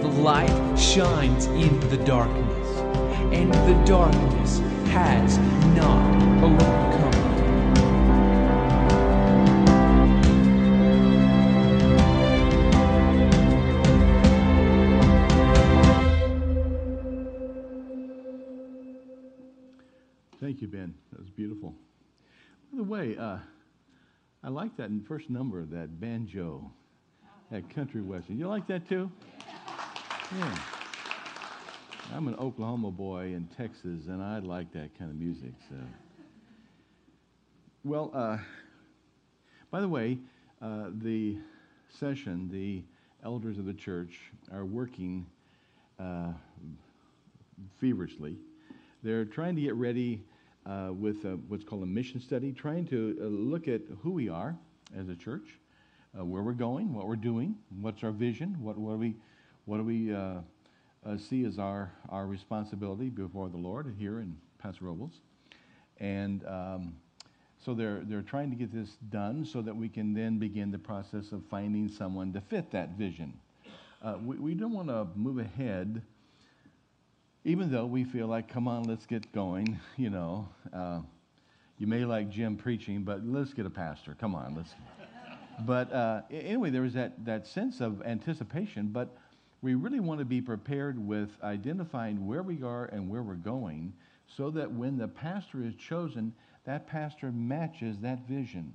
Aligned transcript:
The 0.00 0.08
light 0.08 0.76
shines 0.78 1.46
in 1.46 1.78
the 1.88 1.96
darkness, 1.98 2.78
and 3.32 3.52
the 3.52 3.84
darkness 3.84 4.58
has 4.90 5.38
not 5.76 6.42
overcome. 6.42 6.90
Thank 20.40 20.62
you, 20.62 20.68
Ben. 20.68 20.94
That 21.12 21.20
was 21.20 21.30
beautiful. 21.30 21.74
By 22.72 22.78
the 22.78 22.84
way, 22.84 23.16
uh, 23.16 23.38
I 24.42 24.48
like 24.48 24.76
that 24.78 24.90
first 25.06 25.28
number, 25.30 25.64
that 25.66 26.00
banjo, 26.00 26.72
that 27.50 27.68
country 27.68 28.00
western. 28.00 28.38
You 28.38 28.48
like 28.48 28.66
that 28.68 28.88
too? 28.88 29.10
Yeah. 30.38 30.56
I'm 32.14 32.28
an 32.28 32.36
Oklahoma 32.36 32.92
boy 32.92 33.34
in 33.34 33.48
Texas, 33.56 34.06
and 34.06 34.22
I 34.22 34.38
like 34.38 34.72
that 34.74 34.96
kind 34.96 35.10
of 35.10 35.16
music. 35.16 35.50
So, 35.68 35.74
well, 37.82 38.12
uh, 38.14 38.38
by 39.72 39.80
the 39.80 39.88
way, 39.88 40.18
uh, 40.62 40.90
the 41.02 41.36
session, 41.88 42.48
the 42.48 42.84
elders 43.24 43.58
of 43.58 43.64
the 43.64 43.74
church 43.74 44.20
are 44.52 44.64
working 44.64 45.26
uh, 45.98 46.30
feverishly. 47.80 48.36
They're 49.02 49.24
trying 49.24 49.56
to 49.56 49.62
get 49.62 49.74
ready 49.74 50.22
uh, 50.64 50.90
with 50.92 51.24
uh 51.24 51.30
what's 51.48 51.64
called 51.64 51.82
a 51.82 51.86
mission 51.86 52.20
study, 52.20 52.52
trying 52.52 52.86
to 52.86 53.18
uh, 53.20 53.24
look 53.24 53.66
at 53.66 53.80
who 54.00 54.12
we 54.12 54.28
are 54.28 54.56
as 54.96 55.08
a 55.08 55.16
church, 55.16 55.58
where 56.12 56.42
we're 56.42 56.52
going, 56.52 56.94
what 56.94 57.08
we're 57.08 57.16
doing, 57.16 57.56
what's 57.80 58.04
our 58.04 58.12
vision, 58.12 58.56
what, 58.60 58.78
what 58.78 58.92
do 58.92 58.98
we, 58.98 59.16
what 59.70 59.76
do 59.76 59.84
we 59.84 60.12
uh, 60.12 60.40
uh, 61.06 61.16
see 61.16 61.44
as 61.44 61.60
our, 61.60 61.92
our 62.08 62.26
responsibility 62.26 63.08
before 63.08 63.48
the 63.48 63.56
Lord 63.56 63.94
here 63.96 64.18
in 64.18 64.36
Paso 64.58 64.78
Robles. 64.80 65.12
And 65.98 66.44
um, 66.44 66.96
so 67.64 67.74
they're, 67.74 68.00
they're 68.02 68.20
trying 68.22 68.50
to 68.50 68.56
get 68.56 68.74
this 68.74 68.96
done 69.10 69.44
so 69.44 69.62
that 69.62 69.76
we 69.76 69.88
can 69.88 70.12
then 70.12 70.40
begin 70.40 70.72
the 70.72 70.78
process 70.78 71.30
of 71.30 71.44
finding 71.48 71.88
someone 71.88 72.32
to 72.32 72.40
fit 72.40 72.72
that 72.72 72.98
vision. 72.98 73.32
Uh, 74.02 74.16
we, 74.24 74.38
we 74.38 74.54
don't 74.54 74.72
want 74.72 74.88
to 74.88 75.06
move 75.14 75.38
ahead 75.38 76.02
even 77.44 77.70
though 77.70 77.86
we 77.86 78.02
feel 78.02 78.26
like, 78.26 78.48
come 78.48 78.66
on, 78.66 78.82
let's 78.82 79.06
get 79.06 79.32
going, 79.32 79.78
you 79.96 80.10
know. 80.10 80.48
Uh, 80.72 81.02
you 81.78 81.86
may 81.86 82.04
like 82.04 82.28
Jim 82.28 82.56
preaching, 82.56 83.04
but 83.04 83.24
let's 83.24 83.54
get 83.54 83.66
a 83.66 83.70
pastor. 83.70 84.16
Come 84.20 84.34
on, 84.34 84.56
let's. 84.56 84.74
but 85.64 85.92
uh, 85.92 86.22
anyway, 86.28 86.70
there 86.70 86.82
was 86.82 86.94
that, 86.94 87.24
that 87.24 87.46
sense 87.46 87.80
of 87.80 88.02
anticipation, 88.02 88.88
but 88.88 89.16
we 89.62 89.74
really 89.74 90.00
want 90.00 90.20
to 90.20 90.24
be 90.24 90.40
prepared 90.40 90.98
with 90.98 91.30
identifying 91.42 92.26
where 92.26 92.42
we 92.42 92.62
are 92.62 92.86
and 92.86 93.08
where 93.08 93.22
we're 93.22 93.34
going 93.34 93.92
so 94.26 94.50
that 94.50 94.70
when 94.72 94.96
the 94.96 95.08
pastor 95.08 95.62
is 95.64 95.74
chosen, 95.74 96.32
that 96.64 96.86
pastor 96.86 97.30
matches 97.32 97.98
that 98.00 98.26
vision. 98.26 98.72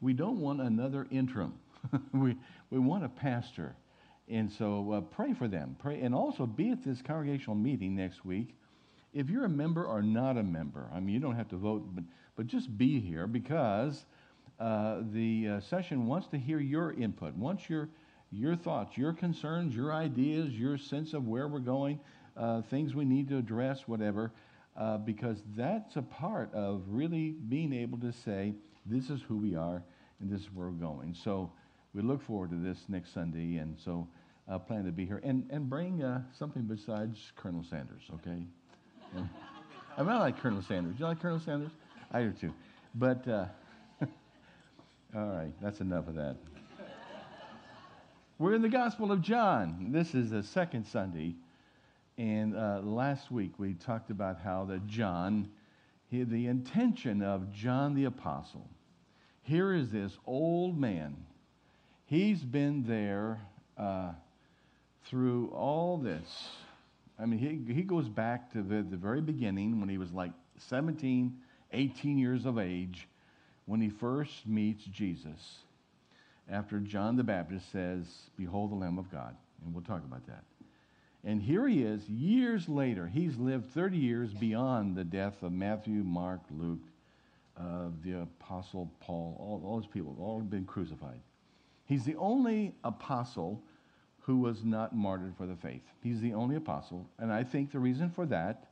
We 0.00 0.12
don't 0.12 0.40
want 0.40 0.60
another 0.60 1.06
interim. 1.10 1.54
we, 2.12 2.36
we 2.70 2.78
want 2.78 3.04
a 3.04 3.08
pastor. 3.08 3.74
And 4.28 4.50
so 4.50 4.92
uh, 4.92 5.00
pray 5.00 5.32
for 5.32 5.48
them. 5.48 5.76
Pray, 5.78 6.00
and 6.00 6.14
also 6.14 6.46
be 6.46 6.70
at 6.70 6.84
this 6.84 7.00
congregational 7.00 7.56
meeting 7.56 7.96
next 7.96 8.24
week. 8.24 8.54
If 9.14 9.30
you're 9.30 9.46
a 9.46 9.50
member 9.50 9.84
or 9.84 10.02
not 10.02 10.36
a 10.36 10.42
member, 10.42 10.90
I 10.92 11.00
mean, 11.00 11.14
you 11.14 11.20
don't 11.20 11.36
have 11.36 11.48
to 11.48 11.56
vote, 11.56 11.88
but, 11.94 12.04
but 12.36 12.46
just 12.46 12.76
be 12.76 13.00
here 13.00 13.26
because 13.26 14.04
uh, 14.60 14.98
the 15.12 15.48
uh, 15.48 15.60
session 15.60 16.06
wants 16.06 16.26
to 16.28 16.38
hear 16.38 16.60
your 16.60 16.92
input, 16.92 17.34
wants 17.34 17.70
your, 17.70 17.88
your 18.30 18.56
thoughts, 18.56 18.96
your 18.96 19.12
concerns, 19.12 19.74
your 19.74 19.92
ideas, 19.92 20.50
your 20.50 20.76
sense 20.78 21.14
of 21.14 21.26
where 21.26 21.48
we're 21.48 21.58
going, 21.58 21.98
uh, 22.36 22.62
things 22.62 22.94
we 22.94 23.04
need 23.04 23.28
to 23.28 23.38
address, 23.38 23.86
whatever, 23.86 24.32
uh, 24.76 24.98
because 24.98 25.42
that's 25.56 25.96
a 25.96 26.02
part 26.02 26.52
of 26.54 26.82
really 26.88 27.30
being 27.48 27.72
able 27.72 27.98
to 27.98 28.12
say, 28.12 28.54
this 28.86 29.10
is 29.10 29.20
who 29.22 29.36
we 29.36 29.54
are 29.54 29.82
and 30.20 30.30
this 30.30 30.42
is 30.42 30.48
where 30.54 30.68
we're 30.68 30.72
going. 30.72 31.14
So 31.14 31.50
we 31.94 32.02
look 32.02 32.22
forward 32.22 32.50
to 32.50 32.56
this 32.56 32.84
next 32.88 33.12
Sunday, 33.14 33.56
and 33.56 33.76
so 33.78 34.06
uh, 34.48 34.58
plan 34.58 34.84
to 34.84 34.92
be 34.92 35.04
here. 35.04 35.20
And, 35.24 35.46
and 35.50 35.68
bring 35.68 36.02
uh, 36.02 36.22
something 36.38 36.62
besides 36.62 37.32
Colonel 37.36 37.64
Sanders, 37.68 38.02
okay? 38.14 38.42
I 39.96 40.02
mean, 40.02 40.10
I 40.12 40.18
like 40.18 40.40
Colonel 40.40 40.62
Sanders. 40.62 40.94
Do 40.94 41.00
you 41.00 41.06
like 41.06 41.20
Colonel 41.20 41.40
Sanders? 41.40 41.70
I 42.12 42.22
do 42.22 42.32
too. 42.32 42.54
But, 42.94 43.26
uh, 43.26 43.46
all 45.16 45.26
right, 45.26 45.52
that's 45.60 45.80
enough 45.80 46.08
of 46.08 46.14
that. 46.14 46.36
We're 48.40 48.54
in 48.54 48.62
the 48.62 48.68
Gospel 48.68 49.10
of 49.10 49.20
John. 49.20 49.88
This 49.90 50.14
is 50.14 50.30
the 50.30 50.44
second 50.44 50.86
Sunday. 50.86 51.34
And 52.16 52.56
uh, 52.56 52.82
last 52.84 53.32
week 53.32 53.50
we 53.58 53.74
talked 53.74 54.10
about 54.10 54.38
how 54.38 54.64
that 54.66 54.86
John, 54.86 55.48
he, 56.08 56.22
the 56.22 56.46
intention 56.46 57.20
of 57.20 57.52
John 57.52 57.96
the 57.96 58.04
Apostle. 58.04 58.64
Here 59.42 59.74
is 59.74 59.90
this 59.90 60.16
old 60.24 60.78
man. 60.78 61.16
He's 62.06 62.40
been 62.40 62.84
there 62.84 63.40
uh, 63.76 64.12
through 65.06 65.48
all 65.48 65.96
this. 65.96 66.48
I 67.18 67.26
mean, 67.26 67.40
he, 67.40 67.74
he 67.74 67.82
goes 67.82 68.08
back 68.08 68.52
to 68.52 68.62
the, 68.62 68.82
the 68.88 68.96
very 68.96 69.20
beginning 69.20 69.80
when 69.80 69.88
he 69.88 69.98
was 69.98 70.12
like 70.12 70.30
17, 70.68 71.36
18 71.72 72.18
years 72.18 72.46
of 72.46 72.56
age, 72.56 73.08
when 73.66 73.80
he 73.80 73.88
first 73.88 74.46
meets 74.46 74.84
Jesus. 74.84 75.58
After 76.50 76.78
John 76.78 77.16
the 77.16 77.24
Baptist 77.24 77.70
says, 77.70 78.06
Behold 78.36 78.70
the 78.70 78.76
Lamb 78.76 78.98
of 78.98 79.10
God. 79.10 79.36
And 79.64 79.74
we'll 79.74 79.84
talk 79.84 80.04
about 80.04 80.26
that. 80.26 80.44
And 81.24 81.42
here 81.42 81.66
he 81.66 81.82
is, 81.82 82.08
years 82.08 82.68
later. 82.68 83.06
He's 83.06 83.36
lived 83.36 83.72
30 83.72 83.96
years 83.98 84.32
beyond 84.32 84.96
the 84.96 85.04
death 85.04 85.42
of 85.42 85.52
Matthew, 85.52 86.04
Mark, 86.04 86.40
Luke, 86.50 86.78
uh, 87.58 87.88
the 88.04 88.22
Apostle 88.22 88.90
Paul, 89.00 89.36
all, 89.40 89.62
all 89.64 89.80
those 89.80 89.88
people, 89.88 90.16
all 90.20 90.40
been 90.40 90.64
crucified. 90.64 91.20
He's 91.86 92.04
the 92.04 92.16
only 92.16 92.74
apostle 92.84 93.62
who 94.20 94.36
was 94.36 94.62
not 94.62 94.94
martyred 94.94 95.34
for 95.36 95.46
the 95.46 95.56
faith. 95.56 95.82
He's 96.02 96.20
the 96.20 96.34
only 96.34 96.56
apostle. 96.56 97.08
And 97.18 97.32
I 97.32 97.42
think 97.42 97.72
the 97.72 97.78
reason 97.78 98.10
for 98.10 98.26
that 98.26 98.68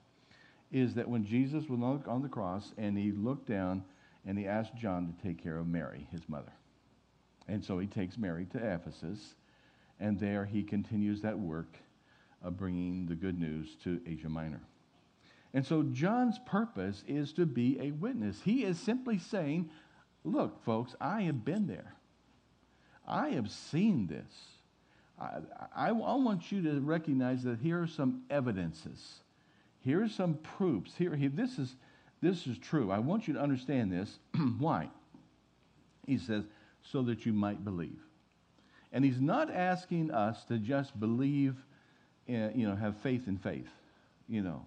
is 0.71 0.95
that 0.95 1.09
when 1.09 1.25
Jesus 1.25 1.69
was 1.69 1.81
on 2.07 2.23
the 2.23 2.29
cross 2.29 2.73
and 2.77 2.97
he 2.97 3.11
looked 3.13 3.49
down 3.49 3.83
and 4.27 4.39
he 4.39 4.47
asked 4.47 4.77
John 4.77 5.07
to 5.07 5.27
take 5.27 5.43
care 5.43 5.57
of 5.59 5.67
Mary, 5.67 6.07
his 6.13 6.29
mother. 6.29 6.53
And 7.49 7.65
so 7.65 7.79
he 7.79 7.87
takes 7.87 8.19
Mary 8.19 8.47
to 8.53 8.59
Ephesus, 8.59 9.35
and 10.01 10.19
there 10.19 10.45
he 10.45 10.63
continues 10.63 11.23
that 11.23 11.39
work 11.39 11.77
of 12.43 12.57
bringing 12.57 13.07
the 13.07 13.15
good 13.15 13.39
news 13.39 13.77
to 13.85 14.01
Asia 14.07 14.29
Minor. 14.29 14.61
And 15.55 15.65
so 15.65 15.83
John's 15.85 16.39
purpose 16.45 17.03
is 17.07 17.33
to 17.35 17.47
be 17.47 17.79
a 17.81 17.93
witness. 17.93 18.43
He 18.45 18.65
is 18.65 18.79
simply 18.79 19.19
saying, 19.19 19.71
Look, 20.25 20.63
folks, 20.65 20.97
I 21.01 21.23
have 21.23 21.45
been 21.45 21.69
there. 21.69 21.95
I 23.07 23.29
have 23.31 23.49
seen 23.49 24.09
this. 24.09 24.33
I, 25.21 25.39
I, 25.75 25.89
I, 25.89 25.93
want 25.93 26.51
you 26.51 26.61
to 26.63 26.81
recognize 26.81 27.45
that 27.45 27.61
here 27.61 27.81
are 27.81 27.87
some 27.87 28.23
evidences. 28.29 29.21
Here 29.81 30.03
are 30.03 30.09
some 30.09 30.35
proofs. 30.35 30.93
Here, 30.99 31.15
here, 31.15 31.31
this, 31.33 31.59
is, 31.59 31.77
this 32.21 32.47
is 32.49 32.59
true. 32.59 32.91
I 32.91 32.99
want 32.99 33.29
you 33.29 33.35
to 33.35 33.41
understand 33.41 33.93
this. 33.93 34.19
Why? 34.59 34.91
He 36.07 36.19
says, 36.19 36.45
so 36.91 37.03
that 37.03 37.27
you 37.27 37.33
might 37.33 37.65
believe. 37.65 38.01
And 38.93 39.05
he's 39.05 39.21
not 39.21 39.53
asking 39.53 40.11
us 40.11 40.45
to 40.45 40.59
just 40.59 40.99
believe, 40.99 41.57
in, 42.27 42.53
you 42.55 42.67
know, 42.69 42.77
have 42.77 42.97
faith 42.99 43.29
in 43.29 43.37
faith, 43.39 43.69
you 44.29 44.43
know. 44.43 44.65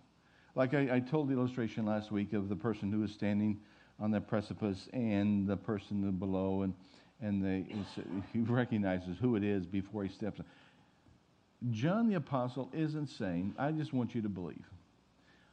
Like 0.55 0.73
I, 0.73 0.95
I 0.95 0.99
told 0.99 1.29
the 1.29 1.33
illustration 1.33 1.85
last 1.85 2.11
week 2.11 2.33
of 2.33 2.49
the 2.49 2.55
person 2.55 2.91
who 2.91 2.99
was 2.99 3.11
standing 3.11 3.59
on 3.99 4.11
that 4.11 4.27
precipice 4.27 4.87
and 4.93 5.47
the 5.47 5.57
person 5.57 6.11
below, 6.11 6.63
and 6.63 6.73
and 7.21 7.43
the, 7.43 7.65
he 8.31 8.39
recognizes 8.39 9.17
who 9.19 9.35
it 9.35 9.43
is 9.43 9.65
before 9.65 10.03
he 10.03 10.09
steps. 10.09 10.39
John 11.71 12.07
the 12.07 12.15
Apostle 12.15 12.69
isn't 12.73 13.07
saying, 13.07 13.53
I 13.57 13.71
just 13.71 13.91
want 13.91 14.15
you 14.15 14.21
to 14.21 14.29
believe. 14.29 14.65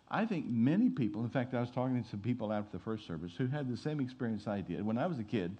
I 0.08 0.24
think 0.24 0.46
many 0.46 0.88
people, 0.88 1.22
in 1.22 1.30
fact, 1.30 1.52
I 1.54 1.60
was 1.60 1.70
talking 1.70 2.00
to 2.00 2.08
some 2.08 2.20
people 2.20 2.52
after 2.52 2.70
the 2.70 2.82
first 2.84 3.06
service 3.06 3.32
who 3.36 3.48
had 3.48 3.68
the 3.68 3.76
same 3.76 3.98
experience 3.98 4.46
I 4.46 4.60
did. 4.60 4.86
When 4.86 4.98
I 4.98 5.06
was 5.06 5.18
a 5.18 5.24
kid, 5.24 5.58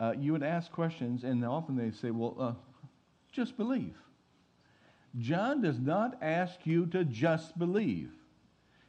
uh, 0.00 0.14
you 0.18 0.32
would 0.32 0.42
ask 0.42 0.72
questions, 0.72 1.22
and 1.24 1.44
often 1.44 1.76
they'd 1.76 1.94
say, 1.94 2.10
Well, 2.10 2.34
uh, 2.38 2.52
just 3.30 3.56
believe. 3.56 3.94
John 5.18 5.60
does 5.60 5.78
not 5.78 6.18
ask 6.22 6.60
you 6.64 6.86
to 6.86 7.04
just 7.04 7.58
believe. 7.58 8.10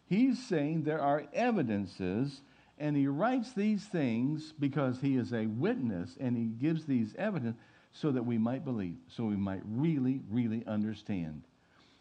He's 0.06 0.42
saying 0.46 0.84
there 0.84 1.02
are 1.02 1.26
evidences, 1.34 2.42
and 2.78 2.96
he 2.96 3.08
writes 3.08 3.54
these 3.54 3.84
things 3.86 4.54
because 4.60 5.00
he 5.02 5.18
is 5.18 5.34
a 5.34 5.48
witness, 5.48 6.18
and 6.20 6.38
he 6.38 6.46
gives 6.46 6.86
these 6.86 7.14
evidence 7.18 7.58
so 7.94 8.12
that 8.12 8.26
we 8.26 8.38
might 8.38 8.64
believe, 8.64 8.98
so 9.08 9.26
we 9.26 9.36
might 9.36 9.62
really, 9.66 10.22
really 10.30 10.66
understand. 10.66 11.44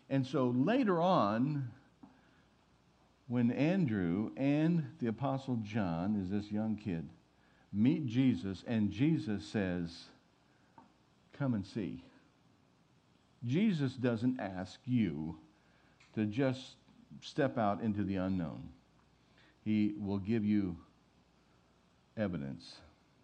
And 0.09 0.27
so 0.27 0.49
later 0.49 1.01
on, 1.01 1.71
when 3.27 3.51
Andrew 3.51 4.31
and 4.37 4.85
the 4.99 5.07
Apostle 5.07 5.57
John, 5.63 6.17
is 6.17 6.31
this 6.31 6.51
young 6.53 6.77
kid, 6.77 7.09
meet 7.73 8.07
Jesus, 8.07 8.65
and 8.67 8.91
Jesus 8.91 9.45
says, 9.45 10.05
Come 11.39 11.55
and 11.55 11.67
see. 11.67 12.05
Jesus 13.47 13.95
doesn't 13.95 14.39
ask 14.39 14.79
you 14.85 15.37
to 16.15 16.27
just 16.27 16.77
step 17.23 17.57
out 17.57 17.81
into 17.81 18.03
the 18.03 18.17
unknown. 18.17 18.69
He 19.65 19.95
will 19.99 20.19
give 20.19 20.45
you 20.45 20.77
evidence 22.17 22.77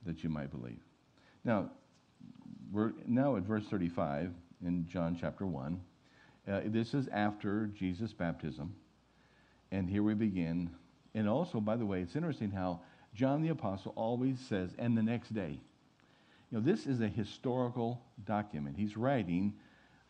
that 0.06 0.24
you 0.24 0.30
might 0.30 0.50
believe. 0.50 0.80
Now, 1.44 1.70
we're 2.72 2.92
now 3.06 3.36
at 3.36 3.42
verse 3.42 3.64
35 3.66 4.32
in 4.64 4.86
John 4.88 5.16
chapter 5.20 5.46
1. 5.46 5.80
Uh, 6.50 6.60
this 6.66 6.94
is 6.94 7.08
after 7.08 7.66
Jesus' 7.66 8.12
baptism. 8.12 8.74
And 9.72 9.90
here 9.90 10.02
we 10.02 10.14
begin. 10.14 10.70
And 11.14 11.28
also, 11.28 11.60
by 11.60 11.76
the 11.76 11.84
way, 11.84 12.00
it's 12.00 12.16
interesting 12.16 12.50
how 12.50 12.80
John 13.16 13.40
the 13.42 13.48
Apostle 13.48 13.92
always 13.96 14.38
says, 14.38 14.70
and 14.78 14.96
the 14.96 15.02
next 15.02 15.34
day. 15.34 15.58
You 16.50 16.58
know, 16.58 16.60
this 16.60 16.86
is 16.86 17.00
a 17.00 17.08
historical 17.08 18.00
document. 18.26 18.76
He's 18.76 18.96
writing 18.96 19.54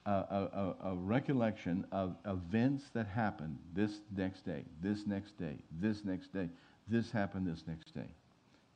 a, 0.04 0.10
a, 0.10 0.74
a, 0.84 0.94
recollection 0.94 1.86
of 1.92 2.16
events 2.26 2.84
that 2.94 3.06
happened 3.06 3.58
this 3.74 4.00
next 4.14 4.44
day, 4.44 4.64
this 4.82 5.06
next 5.06 5.38
day, 5.38 5.56
this 5.80 6.04
next 6.04 6.32
day, 6.32 6.48
this 6.88 7.10
happened 7.10 7.46
this 7.46 7.64
next 7.66 7.94
day. 7.94 8.08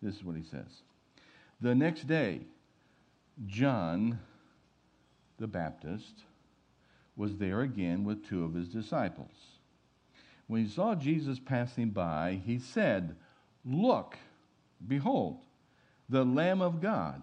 This 0.01 0.17
is 0.17 0.25
what 0.25 0.37
he 0.37 0.43
says. 0.43 0.83
The 1.61 1.75
next 1.75 2.07
day, 2.07 2.41
John 3.47 4.19
the 5.39 5.47
Baptist 5.47 6.23
was 7.17 7.37
there 7.37 7.61
again 7.61 8.05
with 8.05 8.27
two 8.27 8.45
of 8.45 8.55
his 8.55 8.69
disciples. 8.69 9.35
When 10.47 10.65
he 10.65 10.71
saw 10.71 10.95
Jesus 10.95 11.39
passing 11.39 11.91
by, 11.91 12.41
he 12.45 12.59
said, 12.59 13.15
Look, 13.65 14.17
behold, 14.87 15.39
the 16.09 16.25
Lamb 16.25 16.61
of 16.63 16.81
God. 16.81 17.23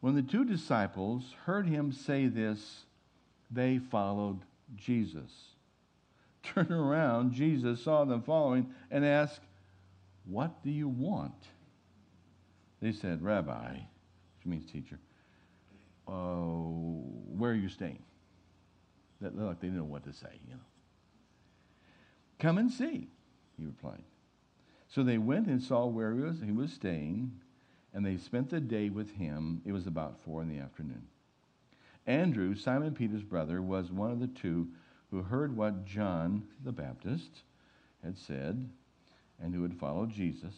When 0.00 0.14
the 0.14 0.22
two 0.22 0.44
disciples 0.44 1.34
heard 1.44 1.68
him 1.68 1.92
say 1.92 2.26
this, 2.26 2.84
they 3.50 3.78
followed 3.78 4.40
Jesus. 4.76 5.30
Turn 6.42 6.72
around, 6.72 7.32
Jesus 7.32 7.82
saw 7.82 8.04
them 8.04 8.22
following 8.22 8.74
and 8.90 9.04
asked, 9.04 9.40
What 10.24 10.62
do 10.64 10.70
you 10.70 10.88
want? 10.88 11.46
They 12.80 12.92
said, 12.92 13.22
Rabbi, 13.22 13.74
which 13.74 14.46
means 14.46 14.70
teacher, 14.70 14.98
uh, 16.08 16.12
where 16.12 17.52
are 17.52 17.54
you 17.54 17.68
staying? 17.68 18.02
That 19.20 19.38
look, 19.38 19.60
they 19.60 19.68
didn't 19.68 19.78
know 19.78 19.84
what 19.84 20.04
to 20.04 20.12
say, 20.12 20.40
you 20.48 20.54
know. 20.54 20.60
Come 22.40 22.58
and 22.58 22.72
see, 22.72 23.06
he 23.56 23.64
replied. 23.64 24.02
So 24.94 25.02
they 25.02 25.16
went 25.16 25.46
and 25.46 25.62
saw 25.62 25.86
where 25.86 26.12
he 26.12 26.20
was, 26.20 26.40
he 26.44 26.52
was 26.52 26.70
staying, 26.70 27.32
and 27.94 28.04
they 28.04 28.18
spent 28.18 28.50
the 28.50 28.60
day 28.60 28.90
with 28.90 29.10
him. 29.12 29.62
It 29.64 29.72
was 29.72 29.86
about 29.86 30.20
four 30.20 30.42
in 30.42 30.50
the 30.50 30.58
afternoon. 30.58 31.06
Andrew, 32.06 32.54
Simon 32.54 32.92
Peter's 32.92 33.22
brother, 33.22 33.62
was 33.62 33.90
one 33.90 34.10
of 34.10 34.20
the 34.20 34.26
two 34.26 34.68
who 35.10 35.22
heard 35.22 35.56
what 35.56 35.86
John 35.86 36.42
the 36.62 36.72
Baptist 36.72 37.40
had 38.04 38.18
said 38.18 38.68
and 39.40 39.54
who 39.54 39.62
had 39.62 39.74
followed 39.74 40.10
Jesus. 40.10 40.54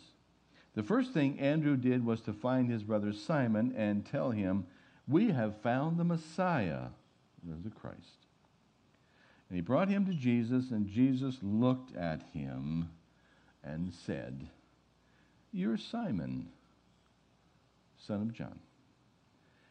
The 0.74 0.82
first 0.82 1.12
thing 1.12 1.38
Andrew 1.38 1.76
did 1.76 2.04
was 2.04 2.20
to 2.22 2.32
find 2.32 2.68
his 2.68 2.82
brother 2.82 3.12
Simon 3.12 3.72
and 3.76 4.04
tell 4.04 4.32
him, 4.32 4.66
We 5.06 5.30
have 5.30 5.60
found 5.60 5.96
the 5.96 6.04
Messiah, 6.04 6.86
the 7.44 7.70
Christ. 7.70 8.26
And 9.48 9.54
he 9.54 9.62
brought 9.62 9.88
him 9.88 10.04
to 10.06 10.12
Jesus, 10.12 10.72
and 10.72 10.88
Jesus 10.88 11.38
looked 11.40 11.94
at 11.94 12.24
him 12.32 12.88
and 13.64 13.92
said, 14.06 14.46
You're 15.52 15.78
Simon, 15.78 16.48
son 18.06 18.22
of 18.22 18.32
John. 18.32 18.58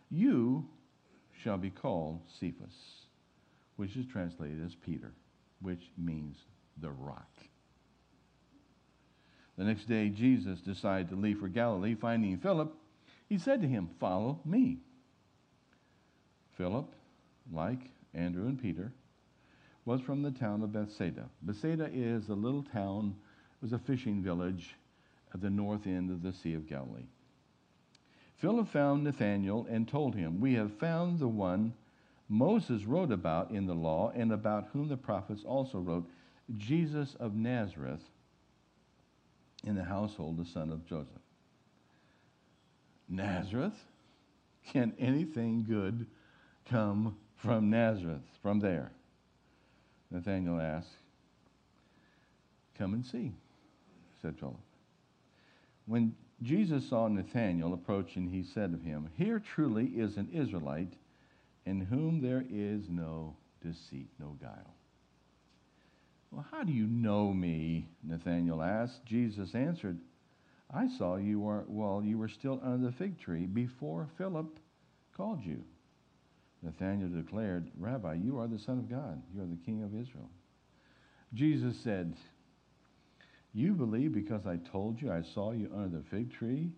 You 0.09 0.65
shall 1.41 1.57
be 1.57 1.69
called 1.69 2.21
Cephas, 2.39 3.05
which 3.75 3.95
is 3.95 4.05
translated 4.05 4.63
as 4.65 4.75
Peter, 4.75 5.11
which 5.61 5.91
means 5.97 6.37
the 6.81 6.91
rock. 6.91 7.29
The 9.57 9.63
next 9.63 9.87
day, 9.87 10.09
Jesus 10.09 10.59
decided 10.61 11.09
to 11.09 11.15
leave 11.15 11.39
for 11.39 11.47
Galilee. 11.47 11.95
Finding 11.95 12.37
Philip, 12.37 12.73
he 13.29 13.37
said 13.37 13.61
to 13.61 13.67
him, 13.67 13.89
Follow 13.99 14.39
me. 14.45 14.79
Philip, 16.57 16.91
like 17.51 17.91
Andrew 18.13 18.47
and 18.47 18.59
Peter, 18.59 18.91
was 19.85 20.01
from 20.01 20.21
the 20.21 20.31
town 20.31 20.63
of 20.63 20.71
Bethsaida. 20.71 21.25
Bethsaida 21.41 21.89
is 21.93 22.29
a 22.29 22.33
little 22.33 22.63
town, 22.63 23.15
was 23.63 23.71
a 23.71 23.79
fishing 23.79 24.21
village 24.21 24.75
at 25.33 25.39
the 25.39 25.49
north 25.49 25.87
end 25.87 26.11
of 26.11 26.21
the 26.21 26.33
Sea 26.33 26.53
of 26.53 26.67
Galilee. 26.67 27.07
Philip 28.35 28.67
found 28.67 29.05
Nathanael 29.05 29.65
and 29.69 29.87
told 29.87 30.15
him, 30.15 30.41
We 30.41 30.55
have 30.55 30.73
found 30.73 31.17
the 31.17 31.29
one 31.29 31.73
Moses 32.27 32.83
wrote 32.83 33.11
about 33.11 33.51
in 33.51 33.65
the 33.65 33.73
law 33.73 34.11
and 34.13 34.33
about 34.33 34.67
whom 34.73 34.89
the 34.89 34.97
prophets 34.97 35.43
also 35.45 35.79
wrote, 35.79 36.05
Jesus 36.57 37.15
of 37.21 37.35
Nazareth 37.35 38.01
in 39.65 39.75
the 39.75 39.83
household, 39.85 40.37
the 40.37 40.45
son 40.45 40.69
of 40.69 40.85
Joseph. 40.85 41.07
Nazareth? 43.07 43.85
Can 44.73 44.93
anything 44.99 45.63
good 45.63 46.05
come 46.65 47.15
from 47.37 47.69
Nazareth, 47.69 48.23
from 48.41 48.59
there? 48.59 48.91
Nathanael 50.11 50.59
asked. 50.59 50.97
Come 52.77 52.93
and 52.93 53.05
see, 53.05 53.31
said 54.23 54.39
Philip. 54.39 54.55
When 55.85 56.15
Jesus 56.41 56.89
saw 56.89 57.07
Nathanael 57.07 57.73
approaching, 57.73 58.29
he 58.29 58.41
said 58.41 58.73
of 58.73 58.81
him, 58.81 59.09
Here 59.15 59.39
truly 59.39 59.85
is 59.85 60.17
an 60.17 60.29
Israelite 60.33 60.93
in 61.65 61.81
whom 61.81 62.21
there 62.21 62.43
is 62.49 62.89
no 62.89 63.35
deceit, 63.61 64.09
no 64.19 64.37
guile. 64.41 64.73
Well, 66.31 66.45
how 66.51 66.63
do 66.63 66.71
you 66.71 66.87
know 66.87 67.31
me? 67.31 67.87
Nathanael 68.01 68.63
asked. 68.63 69.05
Jesus 69.05 69.53
answered, 69.53 69.99
I 70.73 70.87
saw 70.97 71.17
you 71.17 71.39
while 71.39 72.01
you 72.03 72.17
were 72.17 72.27
still 72.27 72.59
under 72.63 72.87
the 72.87 72.91
fig 72.93 73.19
tree 73.19 73.45
before 73.45 74.07
Philip 74.17 74.57
called 75.15 75.43
you. 75.43 75.63
Nathanael 76.63 77.09
declared, 77.09 77.69
Rabbi, 77.77 78.15
you 78.15 78.39
are 78.39 78.47
the 78.47 78.57
Son 78.57 78.79
of 78.79 78.89
God. 78.89 79.21
You 79.35 79.43
are 79.43 79.47
the 79.47 79.63
King 79.63 79.83
of 79.83 79.93
Israel. 79.93 80.29
Jesus 81.33 81.75
said, 81.77 82.15
You 83.53 83.73
believe 83.73 84.13
because 84.13 84.47
I 84.47 84.57
told 84.57 85.01
you 85.01 85.11
I 85.11 85.21
saw 85.21 85.51
you 85.51 85.69
under 85.75 85.97
the 85.99 86.03
fig 86.03 86.33
tree? 86.33 86.71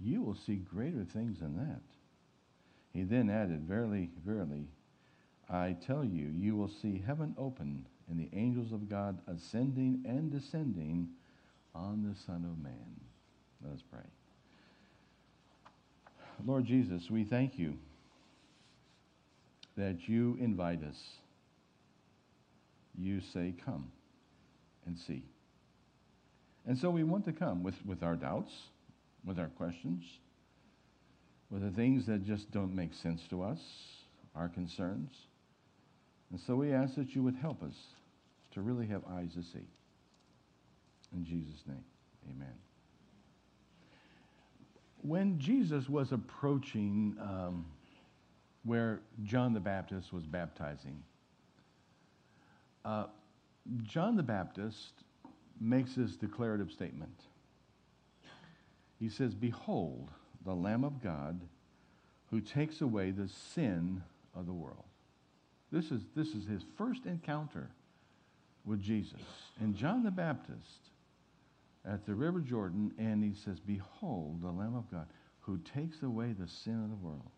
You 0.00 0.22
will 0.22 0.34
see 0.34 0.56
greater 0.56 1.04
things 1.04 1.38
than 1.40 1.56
that. 1.56 1.82
He 2.92 3.04
then 3.04 3.30
added, 3.30 3.62
Verily, 3.62 4.10
verily, 4.26 4.66
I 5.48 5.76
tell 5.86 6.04
you, 6.04 6.32
you 6.36 6.56
will 6.56 6.70
see 6.82 7.02
heaven 7.06 7.34
open 7.38 7.86
and 8.08 8.18
the 8.18 8.36
angels 8.36 8.72
of 8.72 8.88
God 8.88 9.20
ascending 9.28 10.04
and 10.06 10.30
descending 10.30 11.08
on 11.74 12.02
the 12.02 12.18
Son 12.26 12.44
of 12.44 12.62
Man. 12.62 13.00
Let 13.64 13.74
us 13.74 13.82
pray. 13.90 14.00
Lord 16.44 16.64
Jesus, 16.64 17.10
we 17.10 17.24
thank 17.24 17.58
you 17.58 17.74
that 19.76 20.08
you 20.08 20.36
invite 20.40 20.82
us. 20.82 20.98
You 22.98 23.20
say, 23.32 23.54
Come 23.64 23.90
and 24.86 24.98
see. 24.98 25.22
And 26.70 26.78
so 26.78 26.88
we 26.88 27.02
want 27.02 27.24
to 27.24 27.32
come 27.32 27.64
with, 27.64 27.74
with 27.84 28.04
our 28.04 28.14
doubts, 28.14 28.52
with 29.24 29.40
our 29.40 29.48
questions, 29.48 30.04
with 31.50 31.62
the 31.62 31.70
things 31.72 32.06
that 32.06 32.24
just 32.24 32.52
don't 32.52 32.76
make 32.76 32.94
sense 32.94 33.22
to 33.30 33.42
us, 33.42 33.58
our 34.36 34.48
concerns. 34.48 35.10
And 36.30 36.38
so 36.38 36.54
we 36.54 36.72
ask 36.72 36.94
that 36.94 37.16
you 37.16 37.24
would 37.24 37.34
help 37.34 37.64
us 37.64 37.74
to 38.52 38.60
really 38.60 38.86
have 38.86 39.02
eyes 39.10 39.34
to 39.34 39.42
see. 39.42 39.66
In 41.12 41.24
Jesus' 41.24 41.60
name, 41.66 41.82
amen. 42.30 42.54
When 45.02 45.40
Jesus 45.40 45.88
was 45.88 46.12
approaching 46.12 47.16
um, 47.20 47.66
where 48.62 49.00
John 49.24 49.54
the 49.54 49.58
Baptist 49.58 50.12
was 50.12 50.24
baptizing, 50.24 51.02
uh, 52.84 53.06
John 53.82 54.14
the 54.14 54.22
Baptist 54.22 55.02
makes 55.60 55.94
this 55.94 56.16
declarative 56.16 56.72
statement. 56.72 57.20
He 58.98 59.08
says, 59.08 59.34
Behold, 59.34 60.10
the 60.44 60.54
Lamb 60.54 60.84
of 60.84 61.02
God 61.02 61.40
who 62.30 62.40
takes 62.40 62.80
away 62.80 63.10
the 63.10 63.28
sin 63.54 64.02
of 64.34 64.46
the 64.46 64.52
world. 64.52 64.84
This 65.72 65.90
is, 65.90 66.02
this 66.16 66.28
is 66.28 66.46
his 66.46 66.62
first 66.76 67.06
encounter 67.06 67.70
with 68.64 68.80
Jesus. 68.80 69.20
And 69.60 69.74
John 69.74 70.02
the 70.02 70.10
Baptist 70.10 70.90
at 71.84 72.06
the 72.06 72.14
River 72.14 72.40
Jordan, 72.40 72.92
and 72.98 73.22
he 73.24 73.34
says, 73.34 73.58
Behold, 73.60 74.42
the 74.42 74.50
Lamb 74.50 74.74
of 74.76 74.90
God 74.90 75.06
who 75.40 75.58
takes 75.58 76.02
away 76.02 76.32
the 76.38 76.48
sin 76.48 76.84
of 76.84 76.90
the 76.90 77.06
world. 77.06 77.30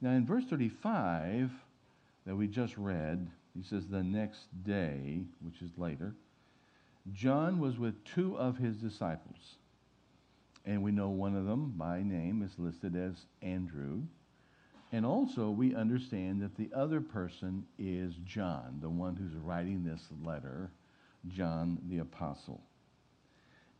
Now, 0.00 0.10
in 0.10 0.24
verse 0.24 0.44
35 0.44 1.50
that 2.24 2.36
we 2.36 2.46
just 2.46 2.76
read, 2.76 3.28
he 3.56 3.62
says, 3.62 3.86
The 3.86 4.02
next 4.02 4.46
day, 4.62 5.22
which 5.40 5.60
is 5.60 5.70
later, 5.76 6.14
John 7.12 7.58
was 7.58 7.78
with 7.78 8.04
two 8.04 8.36
of 8.36 8.58
his 8.58 8.76
disciples. 8.76 9.56
And 10.64 10.82
we 10.82 10.90
know 10.90 11.08
one 11.08 11.34
of 11.34 11.46
them 11.46 11.74
by 11.76 12.02
name 12.02 12.42
is 12.42 12.58
listed 12.58 12.94
as 12.94 13.24
Andrew. 13.40 14.02
And 14.92 15.04
also, 15.04 15.50
we 15.50 15.74
understand 15.74 16.42
that 16.42 16.56
the 16.56 16.70
other 16.74 17.00
person 17.00 17.64
is 17.78 18.14
John, 18.24 18.78
the 18.80 18.88
one 18.88 19.16
who's 19.16 19.34
writing 19.34 19.84
this 19.84 20.02
letter, 20.22 20.70
John 21.28 21.78
the 21.88 21.98
Apostle. 21.98 22.60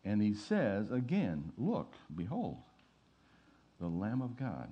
And 0.04 0.22
he 0.22 0.34
says, 0.34 0.90
again, 0.90 1.52
look, 1.56 1.94
behold, 2.14 2.58
the 3.80 3.88
Lamb 3.88 4.22
of 4.22 4.36
God. 4.36 4.68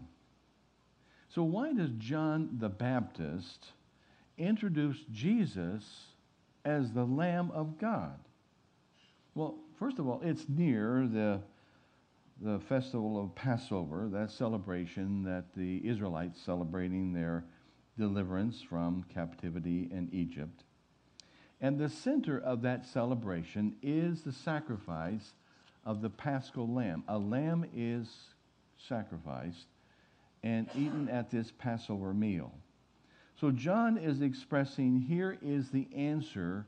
So, 1.29 1.43
why 1.43 1.73
does 1.73 1.91
John 1.99 2.57
the 2.59 2.69
Baptist 2.69 3.73
introduce 4.39 4.99
Jesus 5.13 5.85
as 6.65 6.93
the 6.93 7.05
Lamb 7.05 7.51
of 7.53 7.79
God? 7.79 8.19
Well, 9.37 9.59
first 9.79 9.99
of 9.99 10.09
all, 10.09 10.23
it's 10.25 10.49
near 10.49 11.07
the 11.07 11.43
the 12.41 12.59
festival 12.61 13.23
of 13.23 13.35
Passover, 13.35 14.09
that 14.13 14.31
celebration 14.31 15.23
that 15.25 15.55
the 15.55 15.87
Israelites 15.87 16.41
celebrating 16.41 17.13
their 17.13 17.45
deliverance 17.99 18.63
from 18.63 19.05
captivity 19.13 19.89
in 19.91 20.09
Egypt. 20.13 20.65
And 21.61 21.79
the 21.79 21.89
center 21.89 22.39
of 22.39 22.63
that 22.63 22.87
celebration 22.87 23.77
is 23.83 24.23
the 24.23 24.33
sacrifice 24.33 25.35
of 25.85 26.03
the 26.03 26.11
paschal 26.11 26.69
lamb. 26.69 27.05
A 27.09 27.19
lamb 27.19 27.67
is 27.75 28.09
sacrificed 28.77 29.67
and 30.43 30.69
eaten 30.75 31.09
at 31.11 31.31
this 31.31 31.53
Passover 31.59 32.13
meal. 32.13 32.53
So 33.39 33.51
John 33.51 33.99
is 33.99 34.23
expressing 34.23 35.01
here 35.01 35.39
is 35.43 35.71
the 35.71 35.89
answer 35.95 36.67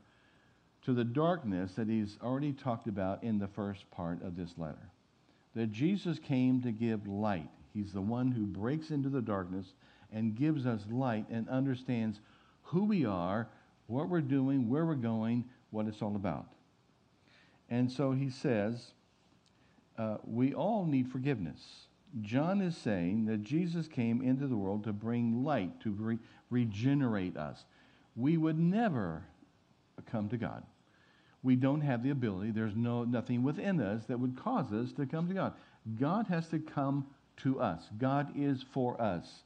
to 0.85 0.93
the 0.93 1.03
darkness 1.03 1.73
that 1.73 1.87
he's 1.87 2.17
already 2.21 2.53
talked 2.53 2.87
about 2.87 3.23
in 3.23 3.39
the 3.39 3.47
first 3.47 3.89
part 3.91 4.21
of 4.23 4.35
this 4.35 4.53
letter 4.57 4.89
that 5.55 5.71
Jesus 5.71 6.19
came 6.19 6.61
to 6.61 6.71
give 6.71 7.07
light. 7.07 7.49
He's 7.73 7.91
the 7.91 8.01
one 8.01 8.31
who 8.31 8.45
breaks 8.45 8.91
into 8.91 9.09
the 9.09 9.21
darkness 9.21 9.73
and 10.11 10.35
gives 10.35 10.65
us 10.65 10.81
light 10.89 11.25
and 11.29 11.49
understands 11.49 12.19
who 12.63 12.85
we 12.85 13.05
are, 13.05 13.47
what 13.87 14.09
we're 14.09 14.21
doing, 14.21 14.69
where 14.69 14.85
we're 14.85 14.95
going, 14.95 15.45
what 15.71 15.87
it's 15.87 16.01
all 16.01 16.15
about. 16.15 16.47
And 17.69 17.91
so 17.91 18.11
he 18.11 18.29
says, 18.29 18.93
uh, 19.97 20.17
we 20.23 20.53
all 20.53 20.85
need 20.85 21.11
forgiveness. 21.11 21.87
John 22.21 22.61
is 22.61 22.75
saying 22.77 23.25
that 23.25 23.43
Jesus 23.43 23.87
came 23.87 24.21
into 24.21 24.47
the 24.47 24.55
world 24.55 24.83
to 24.85 24.93
bring 24.93 25.43
light, 25.43 25.79
to 25.81 25.91
re- 25.91 26.19
regenerate 26.49 27.37
us. 27.37 27.65
We 28.15 28.37
would 28.37 28.57
never 28.57 29.25
come 30.09 30.29
to 30.29 30.37
God 30.37 30.63
we 31.41 31.55
don't 31.55 31.81
have 31.81 32.03
the 32.03 32.09
ability. 32.09 32.51
There's 32.51 32.75
no, 32.75 33.03
nothing 33.03 33.43
within 33.43 33.79
us 33.79 34.05
that 34.05 34.19
would 34.19 34.37
cause 34.37 34.71
us 34.73 34.91
to 34.93 35.05
come 35.05 35.27
to 35.27 35.33
God. 35.33 35.53
God 35.99 36.27
has 36.27 36.47
to 36.49 36.59
come 36.59 37.07
to 37.37 37.61
us. 37.61 37.83
God 37.97 38.31
is 38.35 38.63
for 38.73 39.01
us. 39.01 39.43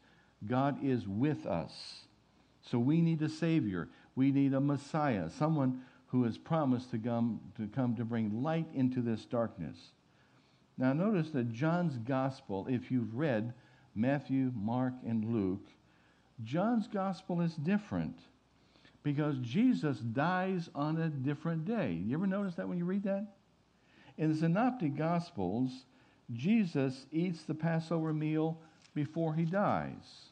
God 0.47 0.83
is 0.83 1.07
with 1.07 1.45
us. 1.45 2.05
So 2.61 2.79
we 2.79 3.01
need 3.01 3.21
a 3.21 3.29
Savior. 3.29 3.89
We 4.15 4.31
need 4.31 4.53
a 4.53 4.59
Messiah, 4.59 5.29
someone 5.29 5.81
who 6.07 6.23
has 6.23 6.37
promised 6.37 6.91
to 6.91 6.97
come 6.97 7.39
to, 7.57 7.67
come 7.67 7.95
to 7.95 8.05
bring 8.05 8.43
light 8.43 8.67
into 8.73 9.01
this 9.01 9.25
darkness. 9.25 9.77
Now, 10.77 10.93
notice 10.93 11.29
that 11.31 11.53
John's 11.53 11.97
gospel, 11.97 12.65
if 12.67 12.89
you've 12.89 13.15
read 13.15 13.53
Matthew, 13.95 14.51
Mark, 14.55 14.93
and 15.05 15.25
Luke, 15.25 15.67
John's 16.43 16.87
gospel 16.87 17.41
is 17.41 17.53
different 17.53 18.17
because 19.03 19.37
Jesus 19.39 19.99
dies 19.99 20.69
on 20.73 20.97
a 20.97 21.09
different 21.09 21.65
day. 21.65 22.01
You 22.05 22.15
ever 22.15 22.27
notice 22.27 22.55
that 22.55 22.67
when 22.67 22.77
you 22.77 22.85
read 22.85 23.03
that? 23.03 23.25
In 24.17 24.31
the 24.31 24.37
Synoptic 24.37 24.95
Gospels, 24.95 25.85
Jesus 26.31 27.05
eats 27.11 27.43
the 27.43 27.53
Passover 27.53 28.13
meal 28.13 28.57
before 28.95 29.33
he 29.33 29.45
dies. 29.45 30.29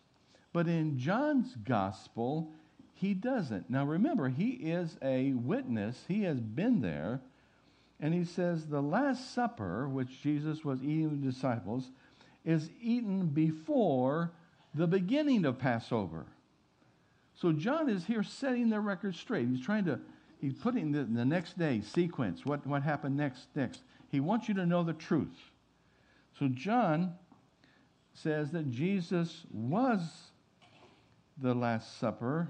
But 0.54 0.68
in 0.68 0.98
John's 0.98 1.56
Gospel, 1.64 2.52
he 2.94 3.14
doesn't. 3.14 3.70
Now 3.70 3.86
remember, 3.86 4.30
he 4.30 4.52
is 4.52 4.98
a 5.02 5.34
witness, 5.34 6.06
he 6.08 6.24
has 6.24 6.40
been 6.40 6.82
there. 6.82 7.22
And 8.00 8.14
he 8.14 8.26
says 8.26 8.66
the 8.66 8.82
Last 8.82 9.34
Supper, 9.34 9.88
which 9.88 10.22
Jesus 10.22 10.66
was 10.66 10.82
eating 10.82 11.10
with 11.10 11.22
the 11.22 11.32
disciples, 11.32 11.92
is 12.44 12.70
eaten 12.82 13.28
before 13.28 14.32
the 14.74 14.88
beginning 14.88 15.46
of 15.46 15.60
Passover. 15.60 16.26
So 17.42 17.52
John 17.52 17.90
is 17.90 18.06
here 18.06 18.22
setting 18.22 18.70
the 18.70 18.80
record 18.80 19.16
straight. 19.16 19.48
He's 19.48 19.66
trying 19.66 19.86
to, 19.86 20.00
he's 20.40 20.54
putting 20.54 20.92
the, 20.92 21.06
the 21.06 21.26
next 21.26 21.58
day 21.58 21.82
sequence, 21.82 22.46
what, 22.46 22.68
what 22.68 22.84
happened 22.84 23.18
next, 23.18 23.48
next. 23.56 23.82
He 24.10 24.20
wants 24.20 24.48
you 24.48 24.54
to 24.56 24.66
know 24.68 24.84
the 24.84 24.94
truth. 24.94 25.50
So 26.38 26.48
John 26.50 27.14
says 28.14 28.52
that 28.52 28.70
Jesus 28.70 29.44
was 29.52 30.02
the 31.42 31.56
Last 31.56 31.98
Supper, 31.98 32.50